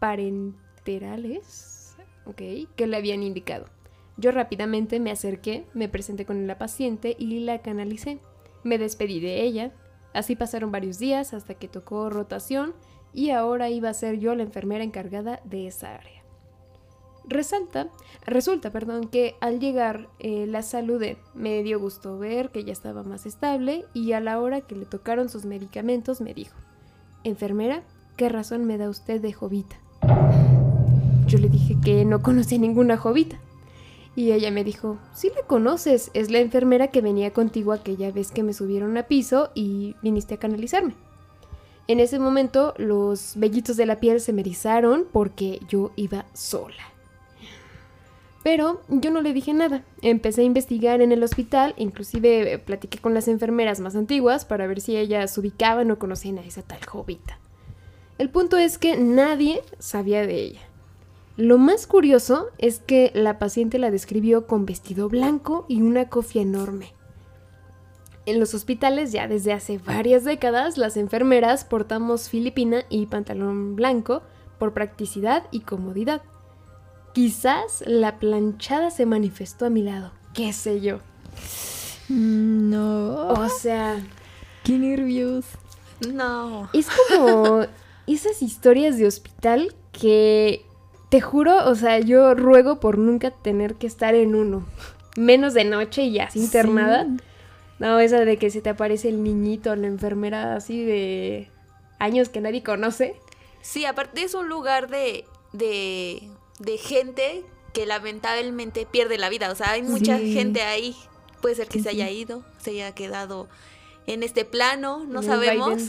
[0.01, 1.97] parenterales
[2.35, 3.67] que le habían indicado.
[4.17, 8.19] Yo rápidamente me acerqué, me presenté con la paciente y la canalicé.
[8.65, 9.73] Me despedí de ella.
[10.13, 12.75] Así pasaron varios días hasta que tocó rotación
[13.13, 16.18] y ahora iba a ser yo la enfermera encargada de esa área.
[17.29, 17.89] Resalta,
[18.25, 21.19] resulta, perdón, que al llegar eh, la saludé.
[21.35, 24.87] Me dio gusto ver que ya estaba más estable y a la hora que le
[24.87, 26.57] tocaron sus medicamentos me dijo,
[27.25, 27.83] enfermera,
[28.17, 29.77] ¿qué razón me da usted de jovita?
[31.27, 33.39] Yo le dije que no conocía ninguna jovita.
[34.17, 38.33] Y ella me dijo, sí la conoces, es la enfermera que venía contigo aquella vez
[38.33, 40.95] que me subieron a piso y viniste a canalizarme.
[41.87, 46.98] En ese momento los vellitos de la piel se me erizaron porque yo iba sola.
[48.43, 49.85] Pero yo no le dije nada.
[50.01, 54.67] Empecé a investigar en el hospital, inclusive eh, platiqué con las enfermeras más antiguas para
[54.67, 57.39] ver si ellas ubicaban o conocían a esa tal jovita.
[58.17, 60.61] El punto es que nadie sabía de ella.
[61.37, 66.43] Lo más curioso es que la paciente la describió con vestido blanco y una cofia
[66.43, 66.95] enorme.
[68.27, 74.23] En los hospitales ya desde hace varias décadas las enfermeras portamos filipina y pantalón blanco
[74.59, 76.23] por practicidad y comodidad.
[77.19, 80.99] Quizás la planchada se manifestó a mi lado, qué sé yo.
[82.09, 83.31] Mm, No.
[83.31, 84.01] O sea,
[84.63, 85.45] Qué nervios.
[86.15, 86.71] No.
[86.73, 87.63] es como
[88.07, 90.65] esas historias de hospital que
[91.09, 94.65] te juro, o sea, yo ruego por nunca tener que estar en uno.
[95.17, 97.03] Menos de noche y ya, así internada.
[97.05, 97.17] Sí.
[97.81, 101.49] No, esa de que se te aparece el niñito, la enfermera así de
[101.99, 103.17] años que nadie conoce.
[103.61, 109.51] Sí, aparte es un lugar de, de, de gente que lamentablemente pierde la vida.
[109.51, 110.33] O sea, hay mucha Sí.
[110.33, 110.97] gente ahí.
[111.41, 113.49] Puede ser que Sí, se haya ido, se haya quedado
[114.07, 115.83] en este plano, no sabemos.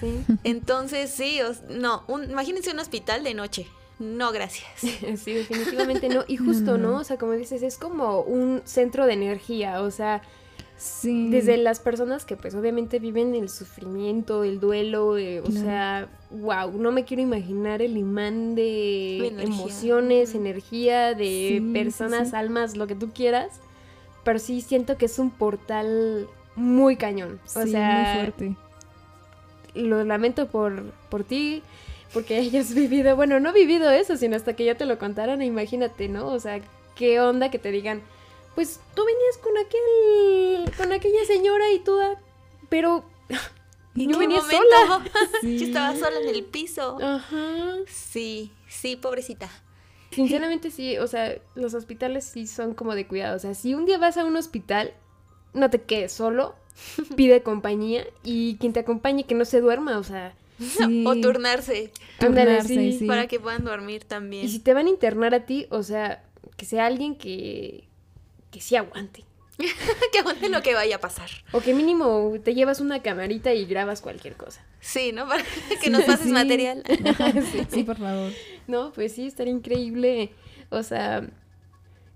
[0.00, 0.20] Sí.
[0.44, 3.66] Entonces, sí, os- no, un- imagínense un hospital de noche.
[3.98, 4.68] No, gracias.
[5.22, 6.24] Sí, definitivamente no.
[6.28, 6.76] Y justo.
[6.78, 6.98] ¿no?
[6.98, 9.80] O sea, como dices, es como un centro de energía.
[9.82, 10.22] O sea,
[10.84, 11.28] Sí.
[11.30, 15.60] desde las personas que pues obviamente viven el sufrimiento, el duelo, eh, o Claro.
[15.60, 19.44] sea, wow, no me quiero imaginar el imán de energía.
[19.44, 22.36] emociones, energía, de Sí, personas, sí.
[22.36, 23.60] almas, lo que tú quieras.
[24.24, 27.38] Pero sí siento que es un portal muy cañón.
[27.54, 28.56] O Sí, sea, muy fuerte.
[29.74, 31.62] lo lamento por, por ti,
[32.12, 36.08] porque hayas vivido, bueno, no vivido eso, sino hasta que ya te lo contaran, imagínate,
[36.08, 36.26] ¿no?
[36.26, 36.60] O sea,
[36.96, 38.02] qué onda que te digan,
[38.54, 39.80] pues tú venías con aquel,
[40.82, 42.20] con aquella señora y tú, ah,
[42.68, 43.04] pero
[43.94, 44.64] ¿En Yo qué venía momento?
[44.86, 45.04] sola.
[45.42, 45.58] Sí.
[45.58, 46.98] Yo estaba sola en el piso.
[47.02, 47.76] Ajá.
[47.86, 49.50] Sí, sí, pobrecita.
[50.10, 53.36] Sinceramente sí, o sea, los hospitales sí son como de cuidado.
[53.36, 54.92] O sea, si un día vas a un hospital,
[55.54, 56.54] no te quedes solo,
[57.16, 61.04] pide compañía y quien te acompañe que no se duerma, o sea, Sí.
[61.06, 61.90] O turnarse
[62.20, 62.98] Turnarse, sí.
[63.00, 63.06] sí.
[63.06, 64.44] para que puedan dormir también.
[64.44, 66.24] Y si te van a internar a ti, o sea,
[66.56, 67.88] que sea alguien que,
[68.52, 69.24] que sí aguante.
[70.12, 71.28] Que aguante lo que vaya a pasar.
[71.52, 74.64] O que mínimo te llevas una camarita y grabas cualquier cosa.
[74.80, 75.26] Sí, ¿no?
[75.28, 75.42] Para
[75.82, 76.32] que nos pases Sí.
[76.32, 76.82] material.
[77.70, 78.32] Sí, por favor.
[78.66, 80.30] No, pues sí, estaría increíble.
[80.70, 81.26] O sea,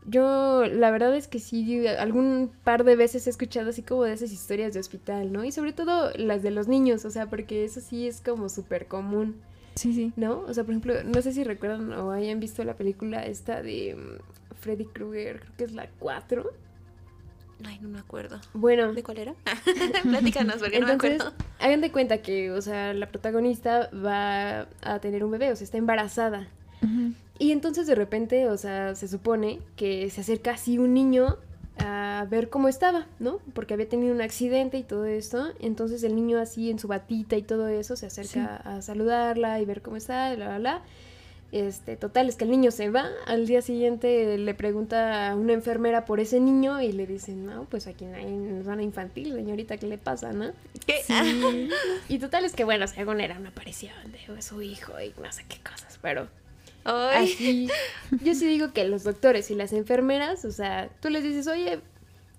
[0.09, 4.13] yo la verdad es que sí, algún par de veces he escuchado así como de
[4.13, 5.45] esas historias de hospital, ¿no?
[5.45, 8.87] Y sobre todo las de los niños, o sea, porque eso sí es como súper
[8.87, 9.41] común,
[9.75, 10.13] Sí, sí.
[10.17, 10.41] ¿no?
[10.49, 13.95] O sea, por ejemplo, no sé si recuerdan o hayan visto la película esta de
[13.95, 16.51] mm, Freddy Krueger, creo que es la 4.
[17.65, 18.39] Ay, no me acuerdo.
[18.53, 19.35] Bueno, ¿De cuál era?
[20.03, 21.45] Platícanos, porque no me Entonces, acuerdo.
[21.59, 25.65] hagan de cuenta que, o sea, la protagonista va a tener un bebé, o sea,
[25.65, 26.49] está embarazada.
[27.39, 31.37] Y entonces de repente, o sea, se supone que se acerca así un niño
[31.79, 33.41] a ver cómo estaba, ¿no?
[33.55, 35.49] Porque había tenido un accidente y todo esto.
[35.61, 39.65] Entonces el niño así en su batita y todo eso se acerca a saludarla y
[39.65, 40.83] ver cómo está, bla, bla, bla.
[41.53, 43.09] Este, total, es que el niño se va.
[43.25, 47.65] Al día siguiente le pregunta a una enfermera por ese niño y le dicen, no,
[47.65, 50.51] pues aquí no hay zona infantil, señorita, ¿qué le pasa, no?
[50.87, 50.97] ¿Qué?
[51.05, 51.69] Sí.
[52.09, 55.45] Y total es que, bueno, según era una aparición de su hijo y no sé
[55.49, 56.27] qué cosas, pero
[56.85, 57.69] Ay, así.
[58.23, 61.79] Yo sí digo que los doctores y las enfermeras, o sea, tú les dices, oye,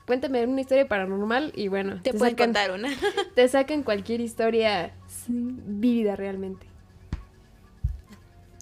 [0.05, 2.89] cuéntame una historia paranormal y bueno, te pueden sacan, contar una.
[3.35, 5.33] te sacan cualquier historia Sí.
[5.33, 6.66] vívida realmente.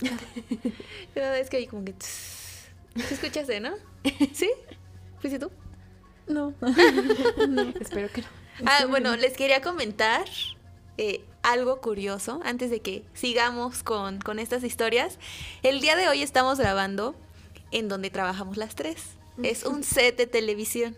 [1.14, 1.94] Cada vez que hay como que...
[2.00, 3.74] ¿Sí escuchaste, no?
[4.34, 4.50] ¿Sí?
[5.20, 5.52] ¿Fuiste tú?
[6.28, 6.54] No.
[7.80, 8.28] Espero que no.
[8.66, 10.26] Ah, bueno, les quería comentar
[10.98, 15.20] eh, algo curioso antes de que sigamos con, con estas historias.
[15.62, 17.16] El día de hoy estamos grabando
[17.72, 19.16] en donde trabajamos las tres.
[19.44, 20.96] Es un set de televisión.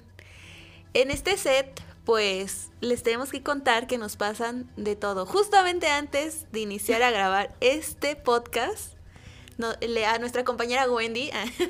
[0.94, 5.26] En este set, pues, les tenemos que contar que nos pasan de todo.
[5.26, 8.94] Justamente antes de iniciar a grabar este podcast,
[9.58, 11.30] no- le- a nuestra compañera Wendy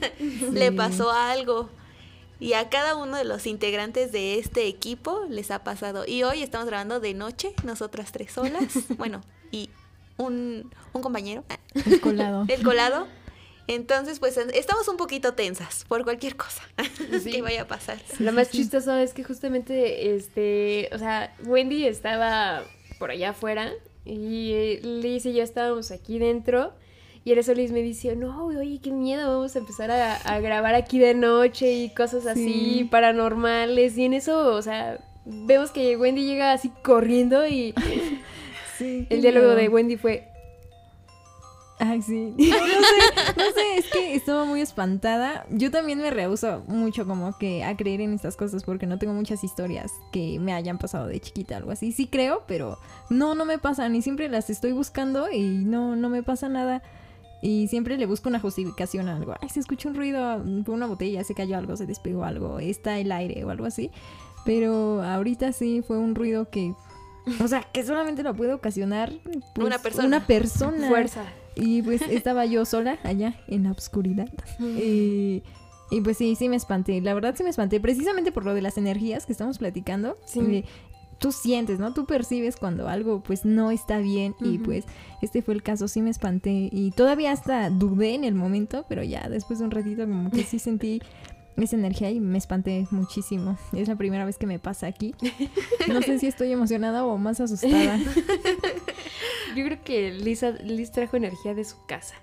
[0.53, 1.69] le pasó algo.
[2.39, 6.03] Y a cada uno de los integrantes de este equipo les ha pasado.
[6.07, 8.63] Y hoy estamos grabando de noche, nosotras tres solas.
[8.97, 9.21] Bueno,
[9.51, 9.71] y
[10.17, 12.45] un, un compañero, El colado.
[12.47, 13.07] el colado.
[13.67, 16.61] Entonces, pues estamos un poquito tensas por cualquier cosa
[17.21, 17.31] Sí.
[17.31, 17.97] que vaya a pasar.
[18.19, 22.63] Lo más chistoso es que justamente, este, o sea, Wendy estaba
[22.99, 23.71] por allá afuera
[24.05, 26.73] y eh, Liz y yo estábamos aquí dentro.
[27.25, 30.39] Y en eso Liz me dice, no, oye, qué miedo, vamos a empezar a, a
[30.39, 32.83] grabar aquí de noche y cosas así Sí.
[32.89, 33.97] paranormales.
[33.97, 37.73] Y en eso, o sea, vemos que Wendy llega así corriendo y
[38.77, 39.57] Sí, el diálogo miedo.
[39.59, 40.29] de Wendy fue,
[41.79, 42.33] Ay, sí.
[42.37, 45.45] No sé, no sé, es que estaba muy espantada.
[45.49, 49.13] Yo también me rehuso mucho como que a creer en estas cosas porque no tengo
[49.13, 51.91] muchas historias que me hayan pasado de chiquita, algo así.
[51.91, 56.09] Sí creo, pero no, no me pasan y siempre las estoy buscando y no, no
[56.09, 56.81] me pasa nada.
[57.41, 59.35] Y siempre le busco una justificación a algo.
[59.41, 63.11] Ay, se escucha un ruido, una botella, se cayó algo, se despegó algo, está el
[63.11, 63.91] aire o algo así.
[64.45, 66.73] Pero ahorita sí fue un ruido que...
[67.43, 69.11] O sea, que solamente lo puede ocasionar
[69.53, 70.07] pues, Una persona.
[70.07, 70.87] Una persona.
[70.87, 71.25] fuerza.
[71.59, 74.27] Y pues estaba yo sola allá en la oscuridad.
[74.59, 75.43] Y,
[75.91, 77.01] y pues sí, sí me espanté.
[77.01, 77.79] La verdad sí me espanté.
[77.79, 80.17] Precisamente por lo de las energías que estamos platicando.
[80.25, 80.41] Sí.
[80.41, 80.65] de-
[81.19, 81.93] tú sientes, ¿no?
[81.95, 84.35] Tú percibes cuando algo pues no está bien.
[84.39, 84.85] Y pues
[85.23, 85.87] este fue el caso.
[85.87, 86.69] Sí me espanté.
[86.71, 88.85] Y todavía hasta dudé en el momento.
[88.87, 91.01] Pero ya después de un ratito como que sí sentí
[91.55, 93.57] esa energía y me espanté muchísimo.
[93.73, 95.15] Es la primera vez que me pasa aquí.
[95.87, 97.99] No sé si estoy emocionada o más asustada.
[99.57, 102.13] Yo creo que Lisa, Liz trajo energía de su casa.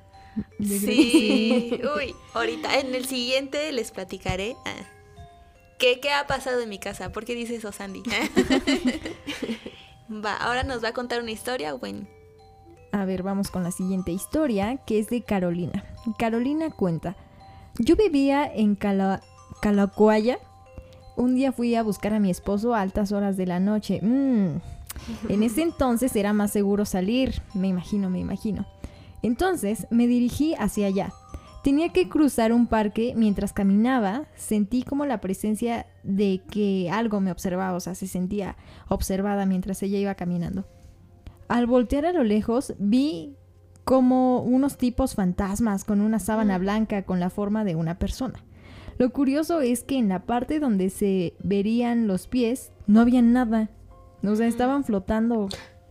[0.61, 4.87] Sí, uy, ahorita en el siguiente les platicaré ah,
[5.81, 7.11] qué, qué ha pasado en mi casa.
[7.11, 8.05] ¿Por qué dice eso, Sandy?
[10.09, 12.09] va, ahora nos va a contar una historia, Gwen.
[12.93, 15.85] A ver, vamos con la siguiente historia, que es de Carolina.
[16.17, 17.17] Carolina cuenta,
[17.81, 19.23] yo vivía en Cala
[19.61, 20.39] Calacoaya.
[21.17, 23.99] Un día fui a buscar a mi esposo a altas horas de la noche.
[24.01, 24.61] Mm,
[25.29, 28.67] En ese entonces era más seguro salir, me imagino, me imagino.
[29.23, 31.13] Entonces me dirigí hacia allá.
[31.63, 37.31] Tenía que cruzar un parque mientras caminaba, sentí como la presencia de que algo me
[37.31, 38.57] observaba, o sea, se sentía
[38.89, 40.67] observada mientras ella iba caminando.
[41.49, 43.35] Al voltear a lo lejos vi
[43.85, 48.45] como unos tipos fantasmas con una sábana blanca con la forma de una persona.
[48.99, 53.71] Lo curioso es que en la parte donde se verían los pies no había nada.
[54.27, 55.49] O sea, estaban flotando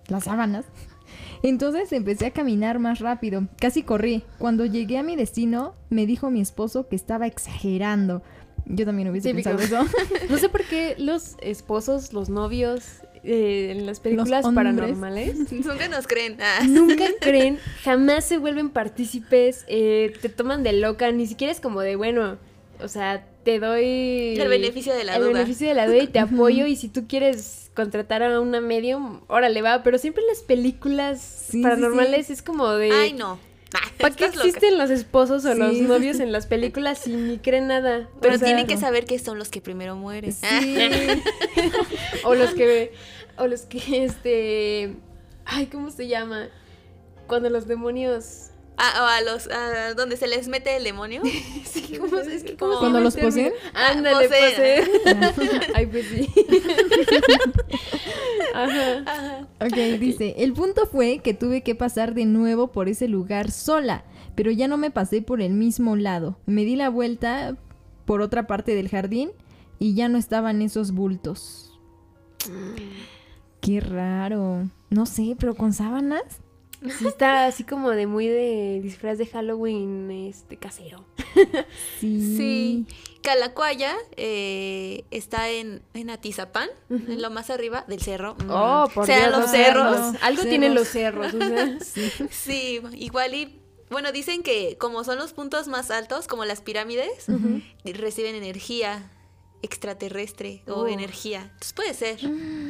[0.07, 0.65] las sábanas.
[1.43, 4.23] Entonces empecé a caminar más rápido, casi corrí.
[4.37, 8.21] Cuando llegué a mi destino, me dijo mi esposo que estaba exagerando.
[8.65, 9.55] Yo también hubiese Típico.
[9.57, 9.91] pensado eso.
[10.29, 16.07] No sé por qué los esposos, los novios eh, en las películas paranormales Nunca nos
[16.07, 16.37] creen.
[16.41, 16.61] Ah.
[16.67, 21.81] nunca creen, jamás se vuelven partícipes, eh, te toman de loca, ni siquiera es como
[21.81, 22.37] de, bueno,
[22.81, 25.33] o sea, te doy El beneficio de la el duda.
[25.33, 29.21] beneficio de la duda y te apoyo y si tú quieres contratar a una medium,
[29.27, 32.91] órale va, pero siempre en las películas sí, paranormales es como de...
[32.91, 33.39] Ay, no.
[33.99, 34.37] ¿Para qué loca.
[34.37, 38.09] existen los esposos o Sí, los novios en las películas si ni creen nada?
[38.21, 40.31] Pero O sea, tienen que saber que son los que primero mueren.
[40.31, 40.77] Sí.
[42.23, 42.93] O los que.
[43.37, 44.95] O los que, este.
[45.45, 46.49] Ay, ¿cómo se llama?
[47.27, 48.49] Cuando los demonios.
[48.85, 51.21] Ah, o a los a donde se les mete el demonio.
[51.65, 53.53] Sí, ¿cómo se- es que Como- ¿cómo se ¿Cuando llama los poseen?
[53.73, 54.85] Ándale, Poseen.
[55.35, 55.61] poseen.
[55.75, 56.27] Ay, pues sí.
[58.53, 59.03] Ajá.
[59.05, 59.47] Ajá.
[59.61, 64.03] Ok, dice, el punto fue que tuve que pasar de nuevo por ese lugar sola,
[64.35, 66.37] pero ya no me pasé por el mismo lado.
[66.45, 67.55] Me di la vuelta
[68.05, 69.31] por otra parte del jardín
[69.79, 71.79] y ya no estaban esos bultos.
[73.61, 74.69] Qué raro.
[74.89, 76.23] No sé, pero con sábanas.
[76.97, 81.05] Sí, está así como de muy de disfraz de Halloween este casero.
[81.99, 82.35] Sí.
[82.37, 82.85] Sí.
[83.21, 88.35] Calacuaya eh, está en, en Atizapán, en lo más arriba del cerro.
[88.35, 88.49] Mm.
[88.49, 89.97] Oh, por Sean Dios, los no, cerros.
[89.97, 90.05] no.
[90.21, 90.49] Algo Cerros.
[90.49, 91.77] tienen los cerros, o sea.
[92.29, 93.59] Sí, igual y.
[93.89, 97.27] Bueno, dicen que como son los puntos más altos, como las pirámides,
[97.85, 99.09] reciben energía
[99.63, 100.87] extraterrestre o Oh.
[100.87, 101.41] energía.
[101.43, 102.19] Entonces puede ser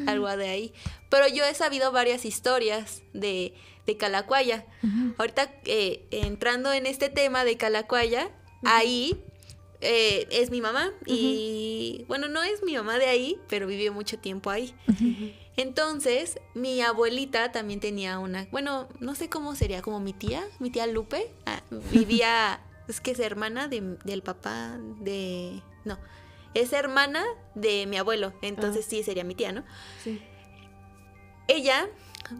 [0.08, 0.74] algo de ahí.
[1.10, 3.54] Pero yo he sabido varias historias de,
[3.86, 4.66] de Calacuaya.
[5.18, 8.30] Ahorita eh, entrando en este tema de Calacuaya,
[8.64, 9.22] ahí
[9.82, 14.18] eh, es mi mamá y bueno, no es mi mamá de ahí, pero vivió mucho
[14.18, 14.74] tiempo ahí.
[15.56, 20.72] Entonces, mi abuelita también tenía una, bueno, no sé cómo sería, como mi tía, mi
[20.72, 26.00] tía Lupe, ah, vivía, es que es hermana de- del papá de, no,
[26.54, 27.24] es hermana
[27.56, 29.64] de mi abuelo, entonces sí sería mi tía, ¿no?
[30.04, 30.22] Sí.
[31.48, 31.88] Ella,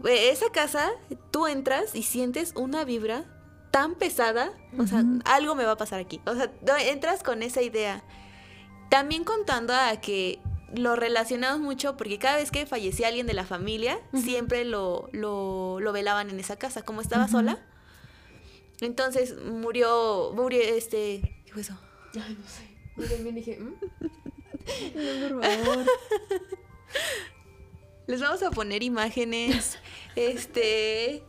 [0.06, 0.90] eh, esa casa,
[1.30, 3.24] tú entras y sientes una vibra
[3.70, 6.20] tan pesada, o sea, algo me va a pasar aquí.
[6.26, 6.50] O sea,
[6.88, 8.04] entras con esa idea.
[8.88, 10.40] También contando a que
[10.72, 15.80] lo relacionamos mucho porque cada vez que fallecía alguien de la familia, siempre lo, lo,
[15.80, 17.58] lo velaban en esa casa, como estaba sola.
[18.80, 21.78] Entonces murió, murió este, ¿qué fue eso?
[22.14, 22.73] Ay, no sé.
[22.96, 23.74] Yo también dije, ¿mm?
[25.28, 25.86] por favor.
[28.06, 29.78] Les vamos a poner imágenes,
[30.14, 31.22] este,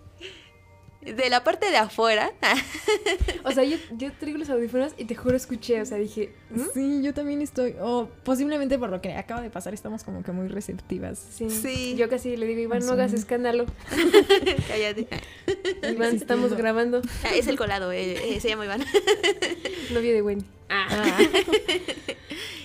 [1.06, 2.32] de la parte de afuera.
[3.44, 6.62] O sea, yo, yo traigo los audífonos y te juro escuché, o sea, dije, ¿mm?
[6.74, 7.76] Sí, yo también estoy.
[7.80, 11.20] O posiblemente por lo que acaba de pasar, estamos como que muy receptivas.
[11.32, 11.50] Sí.
[11.50, 11.96] Sí.
[11.96, 13.66] Yo casi le digo, Iván, no hagas escándalo.
[14.68, 15.08] Cállate.
[15.92, 17.02] Iván, Sí, estamos grabando.
[17.24, 18.84] Ah, es el colado, eh, eh, se llama Iván.
[19.92, 20.46] Novio de Wendy.
[20.70, 20.88] Ah.
[20.90, 21.20] Ah,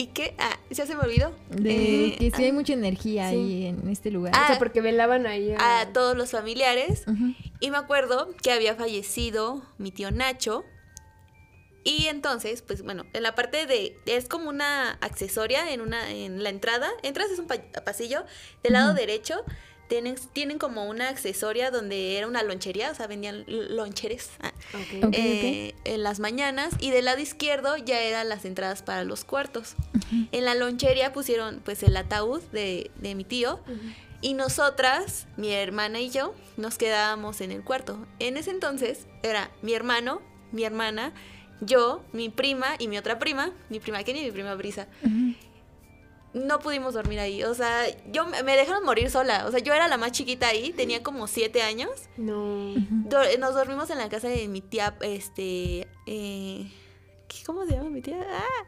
[0.00, 0.34] ¿Y qué?
[0.38, 1.30] Ah, ya se me olvidó.
[1.50, 3.36] de Eh, que sí hay ah, mucha energía sí.
[3.36, 4.32] ahí en este lugar.
[4.34, 5.80] Ah, O sea, porque velaban ahí a...
[5.80, 7.04] a todos los familiares.
[7.60, 10.64] Y me acuerdo que había fallecido mi tío Nacho.
[11.84, 13.96] Y entonces, pues bueno, en la parte de.
[14.06, 16.88] Es como una accesoria en una en la entrada.
[17.02, 18.24] Entras, es un pa- pasillo.
[18.62, 19.42] Del lado derecho
[19.90, 24.30] tienen, tienen como una accesoria donde era una lonchería, o sea, vendían loncheres.
[24.40, 24.52] ah,
[25.12, 29.74] eh, en las mañanas y del lado izquierdo ya eran las entradas para los cuartos.
[30.30, 33.60] En la lonchería pusieron pues el ataúd de, de mi tío
[34.22, 38.06] y nosotras, mi hermana y yo, nos quedábamos en el cuarto.
[38.20, 40.22] En ese entonces era mi hermano,
[40.52, 41.12] mi hermana,
[41.60, 44.86] yo, mi prima y mi otra prima, mi prima Kenny y mi prima Brisa.
[46.32, 49.88] No pudimos dormir ahí, o sea, yo me dejaron morir sola, o sea, yo era
[49.88, 51.90] la más chiquita ahí, tenía como siete años.
[52.16, 52.74] No.
[52.76, 56.70] Do- nos dormimos en la casa de mi tía, este, eh,
[57.28, 58.24] ¿qué- ¿cómo se llama mi tía?
[58.32, 58.64] Ah,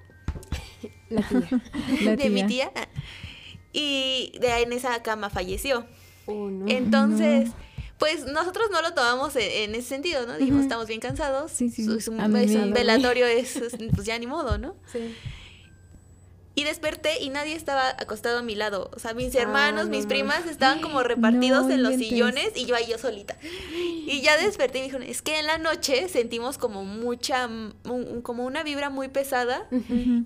[1.09, 1.63] La tía.
[2.03, 2.73] La de mi tía.
[2.73, 2.89] tía.
[3.73, 5.87] Y de ahí en esa cama falleció.
[6.27, 6.67] Oh, no.
[6.69, 7.51] Entonces,
[7.99, 10.37] pues nosotros no lo tomamos en, en ese sentido, ¿no?
[10.37, 11.53] Dijimos, estamos bien cansados.
[11.53, 12.13] Sí, sí, su- su-
[12.73, 14.75] velatorio es, es, pues ya ni modo, ¿no?
[14.93, 15.15] Sí.
[16.55, 18.91] Y desperté y nadie estaba acostado a mi lado.
[18.95, 22.53] O sea, mis Ah, hermanos, no mis primas estaban como repartidos No en los sillones
[22.57, 23.37] y yo ahí yo solita.
[23.73, 28.21] Y ya desperté y me dijeron, es que en la noche sentimos como mucha, un-
[28.23, 29.67] como una vibra muy pesada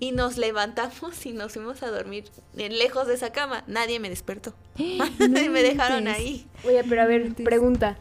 [0.01, 2.25] y nos levantamos y nos fuimos a dormir
[2.55, 3.63] lejos de esa cama.
[3.67, 4.53] Nadie me despertó.
[5.19, 6.45] No me dejaron ahí.
[6.65, 7.97] Oye, pero a ver, pregunta.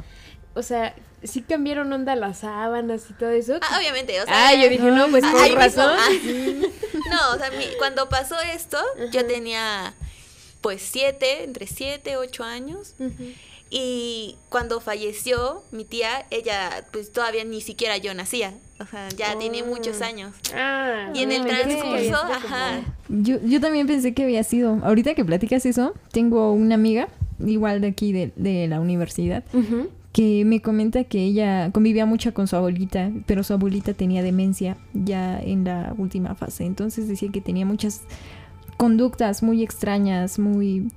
[0.57, 3.59] O sea, ¿sí cambiaron onda las sábanas y todo eso?
[3.62, 4.48] Ah, obviamente, o sea.
[4.48, 5.94] Ah, yo dije, no, pues con mismo, razón.
[5.98, 6.09] ah.
[7.11, 8.78] No, o sea, mi- cuando pasó esto,
[9.12, 9.94] yo tenía
[10.61, 12.94] pues siete, entre siete, ocho años.
[13.70, 18.54] Y cuando falleció mi tía, ella pues todavía ni siquiera yo nacía.
[18.80, 19.66] O sea, ya tiene Oh.
[19.66, 20.34] muchos años.
[20.54, 22.80] Ah, Y en el transcurso, ajá.
[23.09, 24.80] Yo, yo también pensé que había sido.
[24.84, 27.09] Ahorita que platicas eso, tengo una amiga,
[27.44, 29.44] igual de aquí de, de la universidad.
[30.16, 34.78] Que me comenta que ella convivía mucho con su abuelita, pero su abuelita tenía demencia
[34.94, 36.64] ya en la última fase.
[36.64, 38.00] Entonces decía que tenía muchas
[38.78, 40.88] conductas muy extrañas, muy...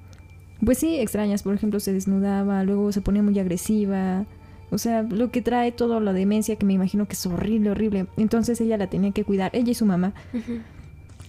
[0.63, 1.43] Pues sí, extrañas.
[1.43, 4.26] Por ejemplo, se desnudaba, luego se ponía muy agresiva.
[4.72, 8.05] O sea, lo que trae toda la demencia, que me imagino que es horrible, horrible.
[8.15, 10.13] Entonces ella la tenía que cuidar, ella y su mamá.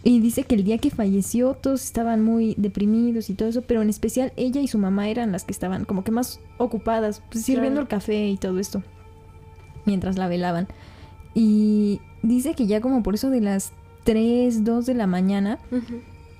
[0.03, 3.83] Y dice que el día que falleció todos estaban muy deprimidos y todo eso, pero
[3.83, 7.45] en especial ella y su mamá eran las que estaban como que más ocupadas, pues,
[7.45, 7.83] sirviendo Claro.
[7.83, 8.83] el café y todo esto,
[9.85, 10.69] mientras la velaban.
[11.35, 13.73] Y dice que ya como por eso de las
[14.05, 15.59] 3, 2 de la mañana,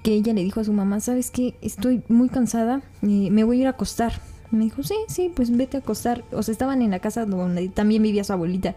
[0.03, 1.55] que ella le dijo a su mamá, ¿sabes qué?
[1.61, 4.15] Estoy muy cansada, eh, me voy a ir a acostar.
[4.51, 6.25] Me dijo, sí, sí, pues vete a acostar.
[6.33, 8.75] O sea, estaban en la casa donde también vivía su abuelita.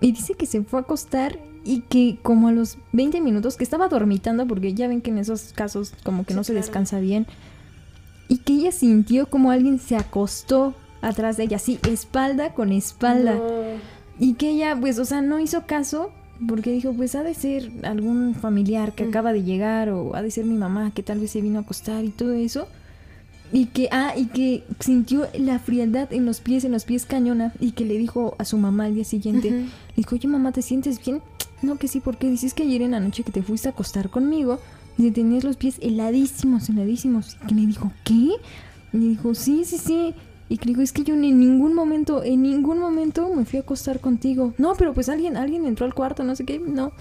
[0.00, 3.64] Y dice que se fue a acostar y que como a los 20 minutos, que
[3.64, 6.66] estaba dormitando, porque ya ven que en esos casos como que Sí, no se claro.
[6.66, 7.26] descansa bien,
[8.28, 13.34] y que ella sintió como alguien se acostó atrás de ella, así, espalda con espalda.
[13.34, 13.42] No.
[14.18, 16.10] Y que ella, pues, o sea, no hizo caso,
[16.48, 19.08] porque dijo, pues ha de ser algún familiar que Mm.
[19.08, 21.62] acaba de llegar, o ha de ser mi mamá que tal vez se vino a
[21.62, 22.66] acostar y todo eso.
[23.54, 27.52] Y que, ah, y que sintió la frialdad en los pies, en los pies cañona,
[27.60, 30.62] y que le dijo a su mamá al día siguiente, le dijo, oye mamá, ¿te
[30.62, 31.20] sientes bien?
[31.62, 34.10] No, que sí, porque dices que ayer en la noche que te fuiste a acostar
[34.10, 34.58] conmigo,
[34.98, 37.36] y tenías los pies heladísimos, heladísimos.
[37.42, 38.32] Y que le dijo, ¿qué?
[38.92, 40.14] Y le dijo, sí, sí, sí.
[40.48, 43.58] Y que le dijo, es que yo en ningún momento, en ningún momento me fui
[43.58, 44.52] a acostar contigo.
[44.58, 46.58] No, pero pues alguien, alguien entró al cuarto, no sé qué.
[46.58, 46.92] No,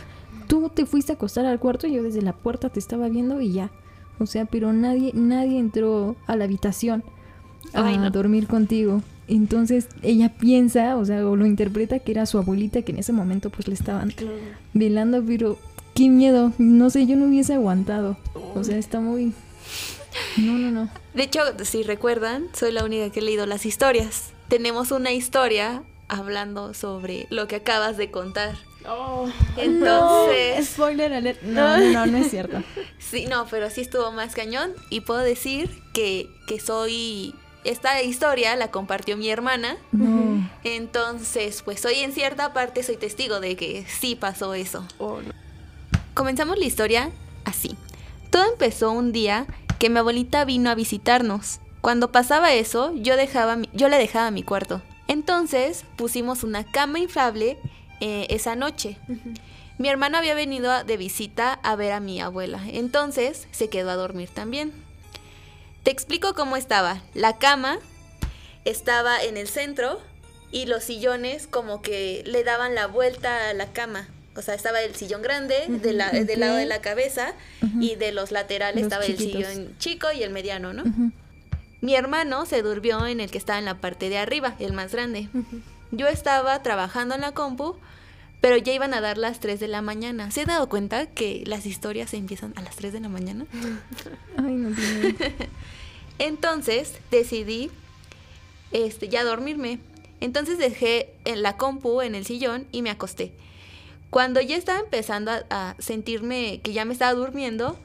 [0.47, 3.51] tú te fuiste a acostar al cuarto, yo desde la puerta te estaba viendo y
[3.51, 3.71] ya.
[4.19, 7.03] O sea, pero nadie, nadie entró a la habitación
[7.73, 8.09] a Ay, no.
[8.09, 9.01] dormir contigo.
[9.31, 13.13] Entonces ella piensa, o sea, o lo interpreta que era su abuelita que en ese
[13.13, 14.35] momento pues le estaban Claro.
[14.73, 15.57] velando, pero
[15.95, 16.51] qué miedo.
[16.57, 18.17] No sé, yo no hubiese aguantado.
[18.55, 19.33] O sea, está muy...
[20.37, 20.89] No, no, no.
[21.13, 24.31] De hecho, si recuerdan, soy la única que he leído las historias.
[24.49, 28.55] Tenemos una historia hablando sobre lo que acabas de contar.
[28.85, 29.29] Oh.
[29.55, 31.41] Entonces, spoiler alert.
[31.43, 32.61] No, no, no, no es cierto.
[32.99, 37.33] sí, no, pero sí estuvo más cañón y puedo decir que, que soy...
[37.63, 40.49] Esta historia la compartió mi hermana, No.
[40.63, 44.85] entonces pues hoy en cierta parte soy testigo de que sí pasó eso.
[44.97, 45.31] Oh, no.
[46.15, 47.11] Comenzamos la historia
[47.45, 47.75] así.
[48.31, 49.45] Todo empezó un día
[49.79, 51.59] que mi abuelita vino a visitarnos.
[51.81, 54.81] Cuando pasaba eso, yo, dejaba mi- yo le dejaba mi cuarto.
[55.07, 57.57] Entonces pusimos una cama inflable
[57.99, 58.97] eh, esa noche.
[59.77, 63.95] Mi hermano había venido de visita a ver a mi abuela, entonces se quedó a
[63.95, 64.71] dormir también.
[65.83, 67.01] Te explico cómo estaba.
[67.13, 67.79] La cama
[68.65, 69.99] estaba en el centro
[70.51, 74.07] y los sillones como que le daban la vuelta a la cama.
[74.35, 77.33] O sea, estaba el sillón grande de la- del lado de la cabeza
[77.79, 79.41] y de los laterales Los estaba chiquitos.
[79.41, 80.83] el sillón chico y el mediano, ¿no?
[81.81, 84.91] Mi hermano se durmió en el que estaba en la parte de arriba, el más
[84.93, 85.27] grande.
[85.91, 87.75] Yo estaba trabajando en la compu,
[88.41, 90.31] pero ya iban a dar las 3 de la mañana.
[90.31, 93.45] ¿Se han dado cuenta que las historias empiezan a las 3 de la mañana?
[94.37, 95.15] Ay, no tiene.
[96.19, 97.71] Entonces decidí
[98.71, 99.79] este, ya dormirme.
[100.19, 103.33] Entonces dejé en la compu en el sillón y me acosté.
[104.09, 107.77] Cuando ya estaba empezando a, a sentirme que ya me estaba durmiendo,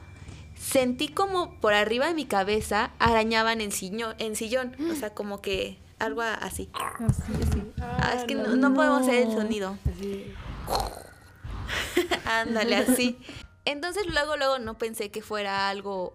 [0.59, 4.75] sentí como por arriba de mi cabeza arañaban en, siño- en sillón.
[4.91, 6.69] O sea, como que algo así.
[6.99, 7.63] Así, así.
[7.79, 9.77] Ah, es que no, no podemos hacer el sonido.
[9.89, 10.25] Así.
[12.25, 13.19] Ándale, así.
[13.65, 16.13] Entonces luego, luego no pensé que fuera algo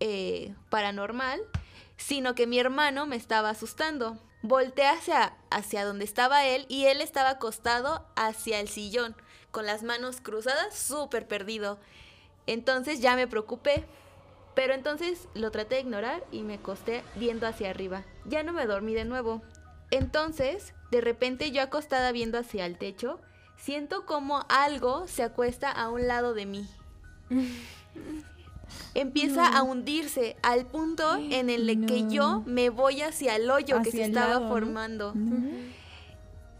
[0.00, 1.40] eh, paranormal,
[1.96, 4.18] sino que mi hermano me estaba asustando.
[4.42, 9.16] Volté hacia, hacia donde estaba él y él estaba acostado hacia el sillón,
[9.50, 11.78] con las manos cruzadas, súper perdido.
[12.46, 13.84] Entonces ya me preocupé,
[14.54, 18.04] pero entonces lo traté de ignorar y me acosté viendo hacia arriba.
[18.24, 19.42] Ya no me dormí de nuevo.
[19.90, 23.20] Entonces, de repente yo acostada viendo hacia el techo,
[23.56, 26.68] siento como algo se acuesta a un lado de mí.
[28.94, 33.90] Empieza a hundirse al punto en el que yo me voy hacia el hoyo que
[33.90, 35.12] se estaba formando.
[35.14, 35.36] No.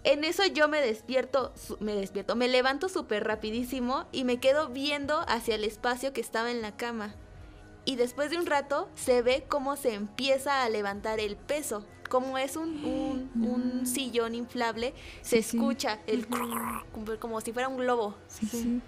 [0.05, 5.18] En eso yo me despierto, me despierto, me levanto súper rapidísimo y me quedo viendo
[5.26, 7.14] hacia el espacio que estaba en la cama.
[7.84, 11.84] Y después de un rato se ve cómo se empieza a levantar el peso.
[12.09, 13.55] Como es un, un- un
[13.87, 15.57] sillón inflable, se Sí, sí.
[15.57, 16.82] escucha el como-
[17.20, 18.14] como si fuera un globo.
[18.28, 18.80] Sí, sí.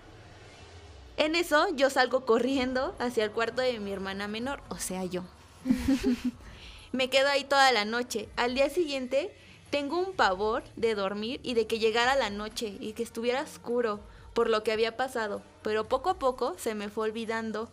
[1.16, 5.22] En eso yo salgo corriendo hacia el cuarto de mi hermana menor, o sea, yo.
[6.92, 8.28] Me quedo ahí toda la noche.
[8.36, 9.34] Al día siguiente
[9.70, 14.00] tengo un pavor de dormir y de que llegara la noche y que estuviera oscuro
[14.32, 17.68] por lo que había pasado, pero poco a poco se me fue olvidando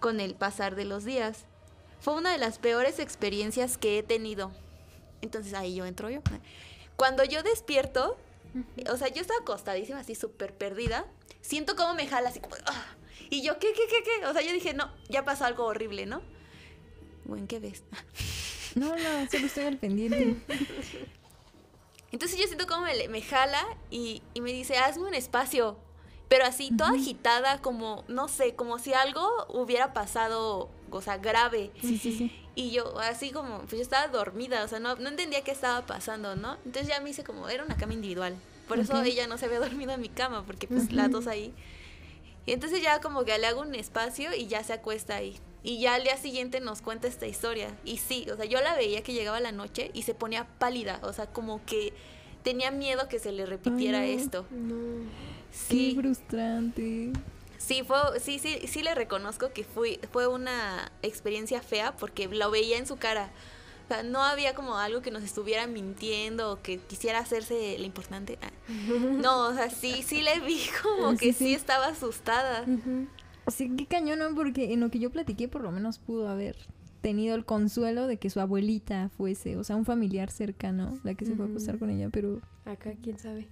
[0.00, 1.44] con el pasar de los días.
[2.00, 4.50] Fue una de las peores experiencias que he tenido.
[5.22, 6.20] Entonces ahí yo entro yo.
[6.96, 8.18] Cuando yo despierto,
[8.90, 11.06] o sea, yo estaba acostadísima, así súper perdida.
[11.40, 12.54] Siento como me jala, así como.
[12.66, 12.84] ¡ah!
[13.30, 14.26] Y yo, ¿qué, qué, qué, qué?
[14.26, 16.20] O sea, yo dije, no, ya pasó algo horrible, ¿no?
[17.24, 17.82] Bueno, ¿qué ves?
[18.74, 20.34] No, no, solo estoy al pendiente.
[22.10, 25.76] Entonces yo siento como me, me jala y, y, me dice, hazme un espacio.
[26.28, 31.70] Pero así, toda agitada, como, no sé, como si algo hubiera pasado, o sea, grave.
[31.80, 32.32] Sí, sí, sí.
[32.54, 35.86] Y yo, así como, pues yo estaba dormida, o sea, no, no entendía qué estaba
[35.86, 36.56] pasando, ¿no?
[36.66, 38.36] Entonces ya me hice como, era una cama individual.
[38.68, 39.06] Por eso Ok.
[39.06, 41.52] ella no se había dormido en mi cama, porque pues las dos ahí.
[42.46, 45.36] Y entonces ya como que le hago un espacio y ya se acuesta ahí.
[45.64, 47.68] Y ya al día siguiente nos cuenta esta historia.
[47.84, 50.98] Y sí, o sea, yo la veía que llegaba la noche y se ponía pálida,
[51.02, 51.92] o sea, como que
[52.42, 54.22] tenía miedo que se le repitiera Ay, no.
[54.22, 54.46] esto.
[54.50, 55.04] No.
[55.52, 55.94] Sí.
[55.94, 57.12] Qué frustrante.
[57.64, 62.50] Sí, fue, sí, sí, sí le reconozco que fue, fue una experiencia fea porque lo
[62.50, 63.30] veía en su cara.
[63.84, 67.84] O sea, no había como algo que nos estuviera mintiendo o que quisiera hacerse lo
[67.84, 68.38] importante.
[68.42, 68.50] Ah.
[69.20, 71.44] No, o sea, sí, sí le vi como que sí.
[71.46, 72.64] sí estaba asustada.
[73.48, 74.34] Sí, qué cañón, ¿no?
[74.34, 76.56] Porque en lo que yo platiqué, por lo menos pudo haber
[77.00, 81.26] tenido el consuelo de que su abuelita fuese, o sea, un familiar cercano, la que
[81.26, 82.40] se fue a acostar con ella, pero...
[82.64, 83.48] Acá, quién sabe.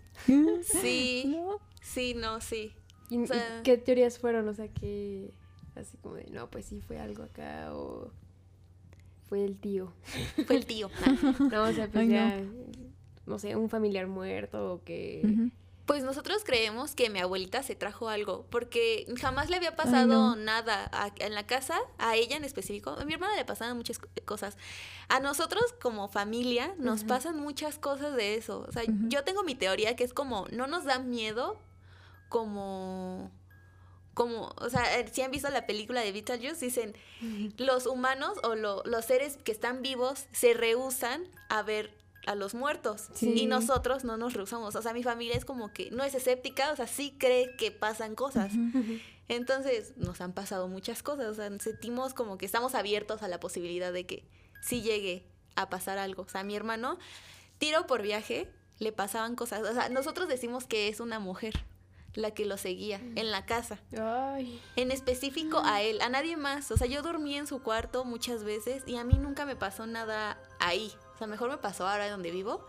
[0.63, 1.59] Sí, No.
[1.83, 2.73] sí, no, sí.
[3.11, 4.49] ¿Y, O y sea- qué teorías fueron?
[4.49, 5.33] O sea, que
[5.77, 8.11] así como de, no, pues sí fue algo acá o
[9.29, 9.93] fue el tío.
[10.47, 10.91] Fue el tío.
[11.53, 12.41] No, o sea, pues Ay, ya,
[13.27, 15.51] no sé, un familiar muerto o que...
[15.87, 20.37] Pues nosotros creemos que mi abuelita se trajo algo, porque jamás le había pasado no.
[20.37, 22.91] nada a- en la casa, a ella en específico.
[22.91, 24.57] A mi hermana le pasaban muchas co- cosas.
[25.09, 28.65] A nosotros como familia nos pasan muchas cosas de eso.
[28.69, 31.57] O sea, yo tengo mi teoría que es como, no nos da miedo
[32.31, 33.31] como...
[34.15, 36.95] Como, o sea, eh, si han visto la película de Beetlejuice, dicen,
[37.59, 41.95] los humanos o lo- los seres que están vivos se rehusan a ver
[42.27, 43.33] a los muertos Sí.
[43.35, 44.75] y nosotros no nos rehusamos.
[44.75, 47.71] O sea, mi familia es como que no es escéptica, o sea, sí cree que
[47.71, 48.53] pasan cosas.
[49.29, 53.39] Entonces, nos han pasado muchas cosas, o sea, sentimos como que estamos abiertos a la
[53.41, 54.25] posibilidad de que
[54.61, 55.25] sí llegue
[55.55, 56.23] a pasar algo.
[56.25, 56.99] O sea, mi hermano,
[57.59, 58.51] tiro por viaje,
[58.81, 59.63] le pasaban cosas.
[59.63, 61.65] O sea, nosotros decimos que es una mujer
[62.15, 63.79] la que lo seguía en la casa.
[64.01, 66.71] Ay, En específico a él, a nadie más.
[66.71, 69.87] O sea, yo dormí en su cuarto muchas veces y a mí nunca me pasó
[69.87, 70.93] nada ahí.
[71.15, 72.65] O sea, mejor me pasó ahora donde vivo,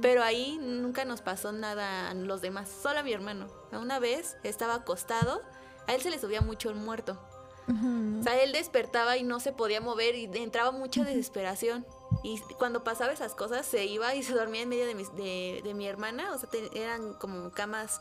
[0.00, 3.48] pero ahí nunca nos pasó nada a los demás, solo a mi hermano.
[3.72, 5.42] Una vez estaba acostado,
[5.88, 7.20] a él se le subía mucho el muerto.
[7.68, 8.20] Ujú.
[8.20, 11.84] O sea, él despertaba y no se podía mover y entraba mucha desesperación.
[12.22, 15.60] Y cuando pasaba esas cosas, se iba y se dormía en medio de, mis- de,
[15.64, 16.32] de mi hermana.
[16.32, 17.98] O sea, te- eran como camas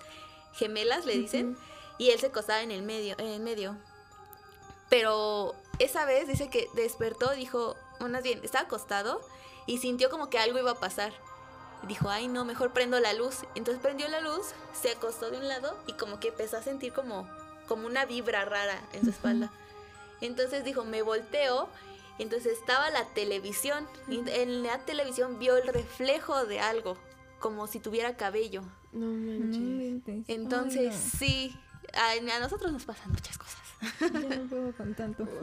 [0.55, 1.57] gemelas, le dicen.
[1.97, 3.77] Y él se acostaba en el medio, en medio.
[4.89, 9.21] Pero esa vez dice que despertó, dijo, más bien, estaba acostado
[9.65, 11.13] y sintió como que algo iba a pasar.
[11.83, 13.39] Y dijo, ay no, mejor prendo la luz.
[13.55, 16.93] Entonces prendió la luz, se acostó de un lado y como que empezó a sentir
[16.93, 17.29] como,
[17.67, 19.51] como una vibra rara en su espalda.
[20.21, 21.69] Entonces dijo, me volteo.
[22.17, 23.87] Entonces estaba la televisión.
[24.07, 26.97] Y en la televisión vio el reflejo de algo,
[27.45, 28.63] como si tuviera cabello.
[28.91, 30.27] no manches.
[30.27, 31.55] Entonces, Ay, sí,
[31.93, 33.61] a, a nosotros nos pasan muchas cosas.
[33.99, 35.27] Ya no puedo con tanto.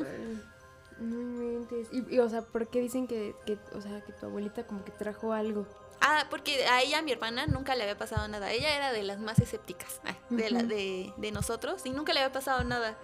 [0.99, 1.89] No inventes.
[1.91, 4.85] Y, y, o sea, ¿por qué dicen que, que, o sea, que tu abuelita como
[4.85, 5.67] que trajo algo?
[6.01, 8.53] Ah, porque a ella, a mi hermana, nunca le había pasado nada.
[8.53, 10.01] Ella era de las más escépticas
[10.31, 12.97] de, la, de, de nosotros y nunca le había pasado nada.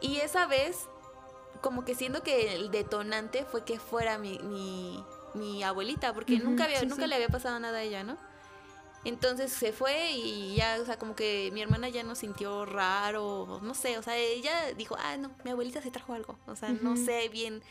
[0.00, 0.88] Y esa vez,
[1.60, 5.04] como que siento que el detonante fue que fuera mi, mi,
[5.34, 7.08] mi abuelita, porque nunca, había, sí, nunca sí.
[7.08, 8.16] le había pasado nada a ella, ¿no?
[9.04, 13.58] Entonces se fue y ya, o sea, como que mi hermana ya no sintió raro,
[13.62, 16.68] no sé, o sea, ella dijo, ah, no, mi abuelita se trajo algo, o sea,
[16.70, 17.62] no sé bien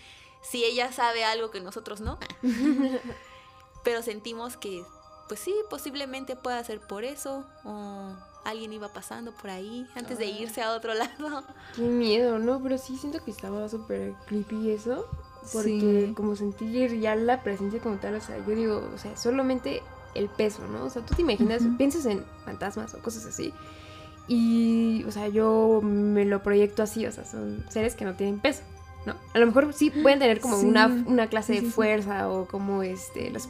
[0.41, 2.17] si ella sabe algo que nosotros no,
[3.83, 4.83] pero sentimos que,
[5.27, 10.25] pues sí, posiblemente pueda ser por eso, o alguien iba pasando por ahí antes de
[10.25, 10.29] Ah.
[10.29, 11.43] irse a otro lado.
[11.75, 12.61] Qué miedo, ¿no?
[12.63, 15.07] Pero sí siento que estaba súper creepy eso.
[15.53, 16.13] Porque Sí.
[16.15, 19.81] como sentir ya la presencia como tal, o sea, yo digo, o sea, solamente
[20.15, 20.85] el peso, ¿no?
[20.85, 23.53] O sea, tú te imaginas, piensas en fantasmas o cosas así.
[24.27, 28.39] Y, o sea, yo me lo proyecto así, o sea, son seres que no tienen
[28.39, 28.61] peso,
[29.05, 29.15] ¿no?
[29.33, 30.65] A lo mejor sí pueden tener como Sí.
[30.67, 33.47] una, una clase Sí, de fuerza o como este, los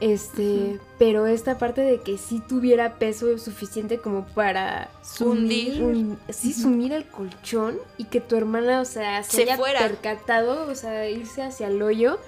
[0.00, 4.90] Este, pero esta parte de que sí tuviera peso suficiente como para
[5.20, 5.82] Hundir.
[5.82, 9.80] un- sí, sumir el colchón y que tu hermana, o sea, se, Se haya fuera.
[9.80, 12.18] percatado, o sea, irse hacia el hoyo,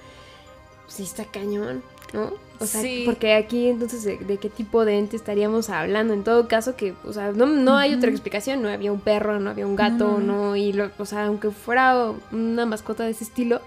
[0.87, 1.83] sí está cañón,
[2.13, 2.31] ¿no?
[2.59, 3.03] O sea, Sí.
[3.05, 6.15] porque aquí entonces de, de qué tipo de ente estaríamos hablando.
[6.15, 9.39] En todo caso que, o sea, no, no hay otra explicación, no había un perro,
[9.39, 13.25] no había un gato, no, y lo, o sea, aunque fuera una mascota de ese
[13.25, 13.61] estilo,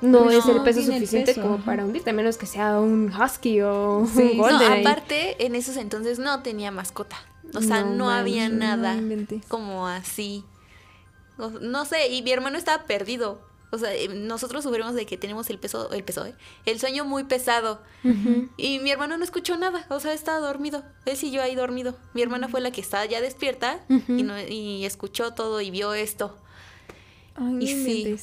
[0.00, 2.78] no es el no peso el suficiente peso, como para hundirte, a menos que sea
[2.80, 4.22] un husky o Sí.
[4.22, 4.72] un No, golden.
[4.72, 4.80] ahí.
[4.86, 7.16] aparte, en esos entonces no tenía mascota.
[7.54, 10.44] O sea, No no, había nada No como así.
[11.38, 13.40] O- No sé, y mi hermano estaba perdido.
[13.70, 16.34] O sea, eh, nosotros sufrimos de que tenemos el peso, el peso, ¿eh?
[16.64, 17.80] el sueño muy pesado.
[18.56, 20.84] Y mi hermano no escuchó nada, o sea, estaba dormido.
[21.06, 21.96] Él siguió ahí dormido.
[22.12, 25.92] Mi hermana fue la que estaba ya despierta y, no- y escuchó todo y vio
[25.94, 26.36] esto.
[27.34, 28.16] Ay, no Y sí.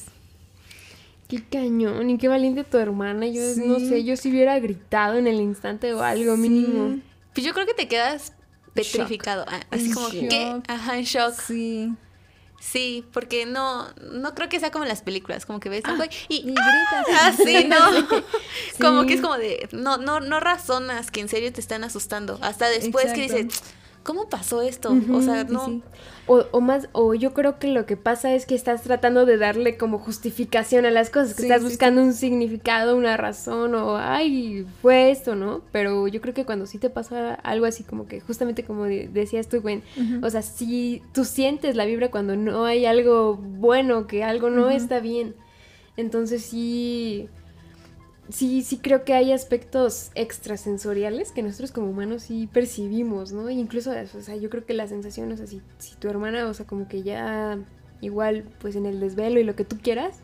[1.32, 3.26] Qué cañón, y qué valiente tu hermana.
[3.26, 6.98] Yo no sé, yo si hubiera gritado en el instante o algo mínimo.
[7.32, 8.34] Pues yo creo que te quedas
[8.74, 9.46] petrificado.
[9.48, 10.28] ah, Así como shock.
[10.28, 11.32] que, ajá, en shock.
[11.32, 11.90] Sí.
[12.60, 15.96] Sí, porque no, no creo que sea como en las películas, como que ves un
[15.96, 17.06] güey Y y gritas.
[17.22, 18.22] ah, sí, no.
[18.78, 22.38] Como que es como de, no, no, no razonas que en serio te están asustando.
[22.42, 23.62] Hasta después que dices,
[24.02, 24.94] ¿cómo pasó esto?
[25.10, 25.64] O sea, no.
[25.64, 25.82] sí.
[26.26, 29.38] O, o más, o yo creo que lo que pasa es que estás tratando de
[29.38, 33.74] darle como justificación a las cosas, que Sí, estás sí, buscando un significado, una razón,
[33.74, 35.62] o ay, fue esto, ¿no?
[35.72, 39.08] Pero yo creo que cuando sí te pasa algo así como que, justamente como de-
[39.12, 39.82] decías tú, Gwen,
[40.22, 44.70] o sea, sí tú sientes la vibra cuando no hay algo bueno, que algo no
[44.70, 45.34] está bien.
[45.96, 47.28] Entonces sí,
[48.32, 53.48] sí, sí creo que hay aspectos extrasensoriales que nosotros como humanos sí percibimos, ¿no?
[53.48, 56.46] E incluso, o sea, yo creo que la sensación, o sea, si, si tu hermana,
[56.48, 57.58] o sea, como que ya
[58.00, 60.16] igual, pues en el desvelo y lo que tú quieras,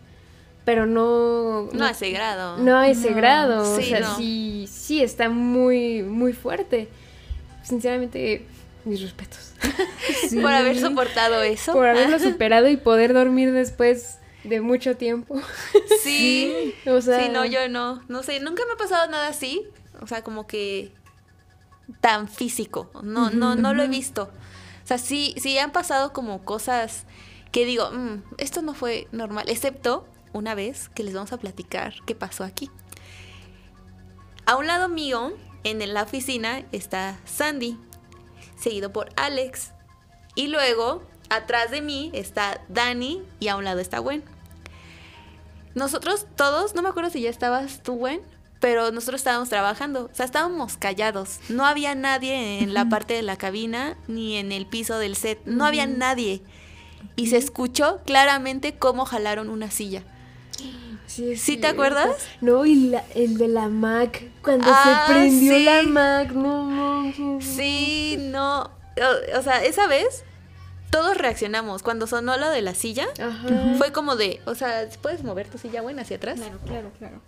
[0.65, 1.69] pero no...
[1.73, 2.59] No a ese grado.
[2.59, 4.17] No a ese No, grado, o sí, sea, no.
[4.17, 6.89] sí, sí está muy, muy fuerte.
[7.63, 8.45] Sinceramente,
[8.85, 9.53] mis respetos.
[10.29, 10.41] Sí.
[10.41, 11.73] Por haber soportado eso.
[11.73, 14.19] Por haberlo superado y poder dormir después
[14.49, 15.41] de mucho tiempo.
[16.03, 16.75] sí.
[16.87, 18.03] O sea, Sí, no, yo no.
[18.09, 19.67] No sé, nunca me ha pasado nada así.
[20.01, 20.93] O sea, como que
[22.01, 22.91] tan físico.
[23.03, 24.31] No, no, no lo he visto.
[24.85, 27.05] O sea, sí, sí han pasado como cosas
[27.53, 29.49] que digo, "Mm, esto no fue normal.
[29.49, 32.71] Excepto una vez que les vamos a platicar qué pasó aquí.
[34.47, 35.33] A un lado mío,
[35.65, 37.79] en la oficina, está Sandy,
[38.59, 39.73] seguido por Alex.
[40.35, 44.23] Y luego, atrás de mí está Dani y a un lado está Gwen.
[45.79, 48.21] Nosotros todos, no me acuerdo si ya estabas tú, Gwen,
[48.61, 51.39] pero nosotros estábamos trabajando, o sea, estábamos callados.
[51.49, 55.39] No había nadie en la parte de la cabina ni en el piso del set,
[55.47, 56.43] no había nadie.
[57.15, 60.03] Y se escuchó claramente cómo jalaron una silla.
[61.07, 62.11] Sí, es ¿Sí te acuerdas?
[62.41, 65.65] No, y la- el de la Mac, cuando Ah, se prendió sí.
[65.65, 67.41] la Mac, no, no.
[67.41, 68.63] Sí, no.
[68.63, 70.25] O, o sea, esa vez
[70.91, 71.83] todos reaccionamos.
[71.83, 73.75] Cuando sonó lo de la silla, Ajá.
[73.77, 76.39] fue como de, o sea, ¿puedes mover tu silla, Gwen, hacia atrás?
[76.39, 77.21] Claro, claro, claro.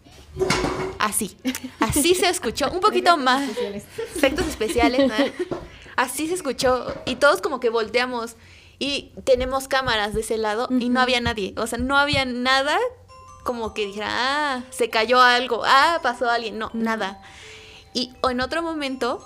[0.98, 1.36] Así.
[1.80, 2.70] Así se escuchó.
[2.70, 3.42] Un poquito más.
[3.48, 3.84] Especiales.
[4.16, 5.08] efectos especiales.
[5.08, 5.56] ¿no?
[5.96, 8.36] Así se escuchó y todos como que volteamos
[8.78, 11.52] y tenemos cámaras de ese lado y no había nadie.
[11.58, 12.78] O sea, no había nada
[13.44, 16.58] como que dijera, ah, se cayó algo, ah, pasó alguien.
[16.58, 17.20] No, nada.
[17.92, 19.24] Y en otro momento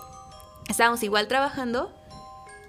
[0.68, 1.92] estábamos igual trabajando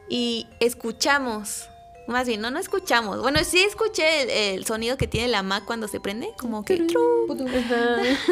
[0.09, 1.69] y escuchamos.
[2.07, 3.19] Más bien, no, no escuchamos.
[3.21, 4.29] Bueno, sí escuché el,
[4.59, 6.75] el sonido que tiene la Mac cuando se prende, como que...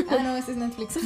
[0.10, 0.98] Ah, no, ese es Netflix.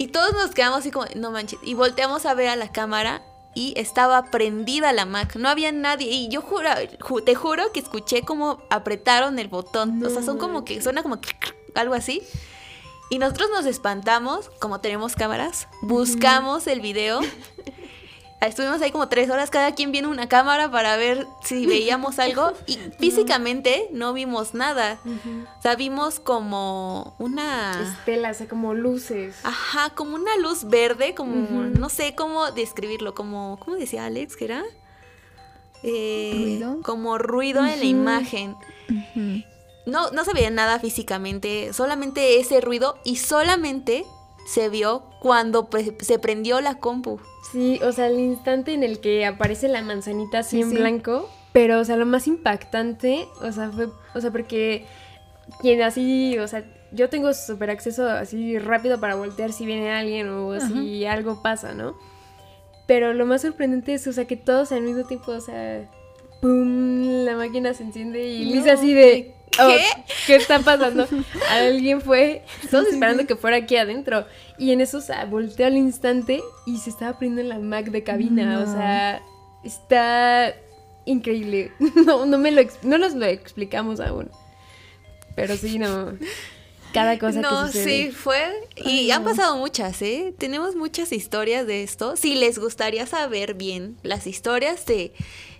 [0.00, 1.58] Y todos nos quedamos así como, no manches.
[1.62, 3.22] Y volteamos a ver a la cámara
[3.54, 5.34] y estaba prendida la Mac.
[5.36, 6.06] No había nadie.
[6.08, 6.68] Y yo juro,
[7.00, 10.02] ju- te juro que escuché como apretaron el botón.
[10.04, 11.30] o sea, son como que, suena como que
[11.74, 12.22] algo así.
[13.10, 17.20] Y nosotros nos espantamos, como tenemos cámaras, buscamos el video.
[18.40, 22.52] Estuvimos ahí como tres horas, cada quien viene una cámara para ver si veíamos algo.
[22.66, 25.00] Y físicamente no vimos nada.
[25.58, 27.96] O sea, vimos como una...
[27.98, 29.34] Estelas, o sea, como luces.
[29.42, 34.44] Ajá, como una luz verde, como no sé cómo describirlo, como, ¿cómo decía Alex que
[34.44, 34.62] era?
[35.82, 36.80] Eh, ¿Ruido?
[36.82, 38.54] Como ruido en la imagen.
[39.88, 44.04] No, no se veía nada físicamente, solamente ese ruido y solamente
[44.46, 47.20] se vio cuando pre- se prendió la compu.
[47.52, 50.76] Sí, o sea, el instante en el que aparece la manzanita así Sí, en sí.
[50.76, 54.84] blanco, pero, o sea, lo más impactante, o sea, fue, o sea, porque
[55.60, 60.28] quien así, o sea, yo tengo súper acceso así rápido para voltear si viene alguien
[60.30, 61.94] o si algo pasa, ¿no?
[62.86, 65.90] Pero lo más sorprendente es, o sea, que todos al mismo tiempo, o sea,
[66.40, 67.24] ¡pum!
[67.24, 69.84] La máquina se enciende y No, Lisa así de, Oh, ¿Qué?
[70.26, 71.06] ¿Qué está pasando?
[71.50, 74.26] Alguien fue, todos esperando que fuera aquí adentro.
[74.58, 78.02] Y en eso, o sea, volteó al instante y se estaba prendiendo la Mac de
[78.02, 78.60] cabina.
[78.60, 79.22] O sea,
[79.64, 80.54] está
[81.04, 81.72] increíble.
[82.06, 84.30] No, no me lo, no nos lo explicamos aún.
[85.34, 86.16] Pero sí, no.
[86.92, 88.06] Cada cosa no, que sucede.
[88.06, 88.42] sí, fue.
[88.76, 90.34] Y han pasado muchas, ¿eh?
[90.38, 92.16] Tenemos muchas historias de esto.
[92.16, 95.12] Si les gustaría saber bien las historias de,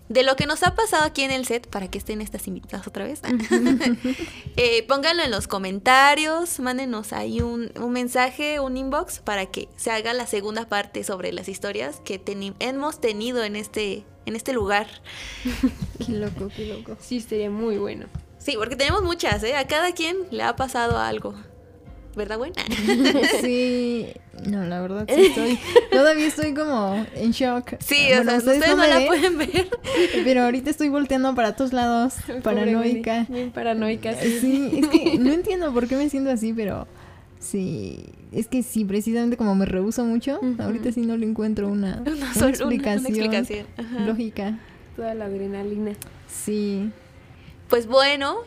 [0.09, 2.87] de lo que nos ha pasado aquí en el set, para que estén estas invitadas
[2.87, 3.21] otra vez,
[4.57, 9.91] eh, pónganlo en los comentarios, mándenos ahí un, un mensaje, un inbox, para que se
[9.91, 14.53] haga la segunda parte sobre las historias que teni- hemos tenido en este, en este
[14.53, 14.87] lugar.
[16.07, 16.97] Qué loco, qué loco.
[17.01, 18.07] Sí, estaría muy bueno.
[18.39, 19.57] Sí, porque tenemos muchas, ¿eh?
[19.57, 21.35] A cada quien le ha pasado algo.
[22.19, 22.55] ¿Verdad, buena?
[23.41, 24.09] Sí,
[24.47, 25.59] no, la verdad sí estoy.
[25.91, 27.75] Todavía estoy como en shock.
[27.81, 29.69] Sí, Bueno, o sea, ustedes, no, me la ven, pueden ver.
[30.25, 33.27] Pero ahorita estoy volteando para todos lados, Pobre paranoica.
[33.29, 34.39] Bien paranoica, sí.
[34.41, 36.87] Sí, es que no entiendo por qué me siento así, pero
[37.39, 42.03] sí, es que sí, precisamente como me rehuso mucho, ahorita sí no le encuentro una,
[42.05, 44.01] Una una sol- una- explicación, una explicación, ajá.
[44.01, 44.59] lógica.
[44.97, 45.93] Toda la adrenalina.
[46.29, 46.91] Sí,
[47.69, 48.39] Pues bueno,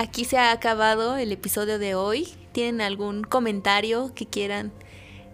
[0.00, 2.28] aquí se ha acabado el episodio de hoy.
[2.52, 4.72] ¿Tienen algún comentario que quieran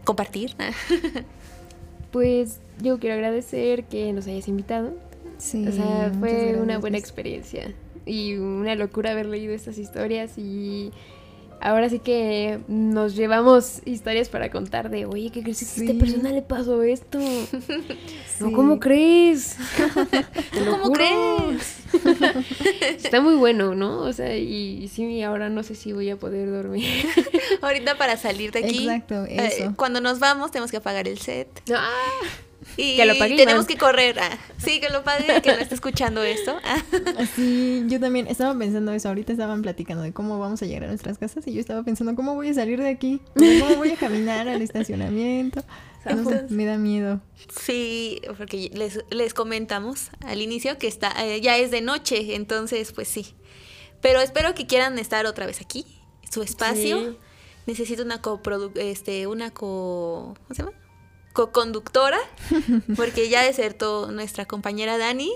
[0.05, 0.55] compartir?
[2.13, 4.95] Pues yo quiero agradecer que nos hayas invitado.
[5.37, 5.67] sí.
[5.69, 7.75] O sea, fue una buena experiencia
[8.07, 10.93] y una locura haber leído estas historias y
[11.61, 15.87] ahora sí que nos llevamos historias para contar de, oye, ¿qué crees que a Sí.
[15.87, 17.19] esta persona le pasó esto?
[18.39, 18.53] No.
[18.53, 19.57] ¿cómo crees?
[20.63, 20.93] Lo ¿Cómo juro.
[21.01, 21.79] crees?
[23.03, 24.01] Está muy bueno, ¿no?
[24.01, 27.07] O sea, y, y sí, ahora no sé si voy a poder dormir.
[27.63, 28.85] Ahorita para salir de aquí.
[28.89, 29.73] Exacto, eh, eso.
[29.77, 31.49] cuando nos vamos tenemos que apagar el set.
[31.75, 31.91] Ah,
[32.77, 33.67] Y Que lo pague tenemos Iván.
[33.67, 34.19] que correr.
[34.21, 34.39] ah.
[34.59, 36.57] Sí, que lo pague, que no esté escuchando esto.
[36.63, 36.83] Ah.
[37.35, 39.09] Sí, yo también estaba pensando eso.
[39.09, 42.15] Ahorita estaban platicando de cómo vamos a llegar a nuestras casas y yo estaba pensando
[42.15, 45.63] cómo voy a salir de aquí, cómo voy a caminar al estacionamiento.
[46.51, 47.21] Me da miedo.
[47.61, 52.93] Sí, porque les, les comentamos al inicio que está eh, ya es de noche, entonces
[52.93, 53.35] pues sí.
[54.03, 55.85] Pero espero que quieran estar otra vez aquí,
[56.31, 57.01] su espacio.
[57.01, 57.17] Sí.
[57.67, 60.73] Necesito una coprodu este, una co ¿cómo se llama?
[61.37, 62.17] Co-conductora,
[62.97, 65.31] porque ya desertó nuestra compañera Dani.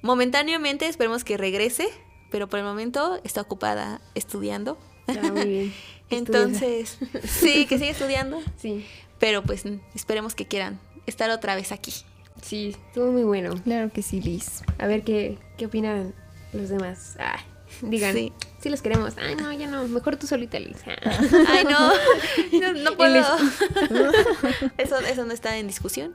[0.00, 1.88] Momentáneamente esperemos que regrese,
[2.30, 4.78] pero por el momento está ocupada estudiando.
[5.08, 5.74] ah, muy bien.
[6.10, 8.86] Entonces, sí, que sigue estudiando, Sí,
[9.18, 9.64] pero pues
[9.96, 11.92] esperemos que quieran estar otra vez aquí.
[12.40, 13.50] sí, estuvo muy bueno.
[13.64, 14.62] Claro que sí, Liz.
[14.78, 16.14] A ver qué, qué opinan
[16.52, 17.16] los demás.
[17.18, 17.40] Ah,
[17.82, 18.32] digan, Sí.
[18.60, 18.68] sí.
[18.68, 19.14] los queremos.
[19.18, 19.86] Ay, no, ya no.
[19.88, 20.78] Mejor tú solita, Liz.
[20.86, 20.96] Ah.
[21.48, 23.18] Ay, no, no, puedo.
[24.78, 26.14] Eso, eso no está en discusión.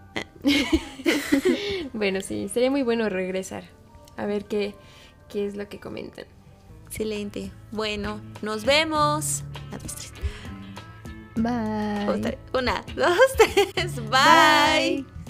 [1.94, 3.64] bueno, sí, sería muy bueno regresar.
[4.18, 4.76] A ver qué,
[5.30, 6.26] qué es lo que comentan.
[6.88, 7.52] Excelente.
[7.72, 9.44] Bueno, nos vemos.
[9.70, 10.14] Una, dos, tres.
[11.36, 12.38] Bye.
[12.54, 13.96] Una, dos, tres.
[14.10, 15.06] Bye.
[15.06, 15.21] Bye.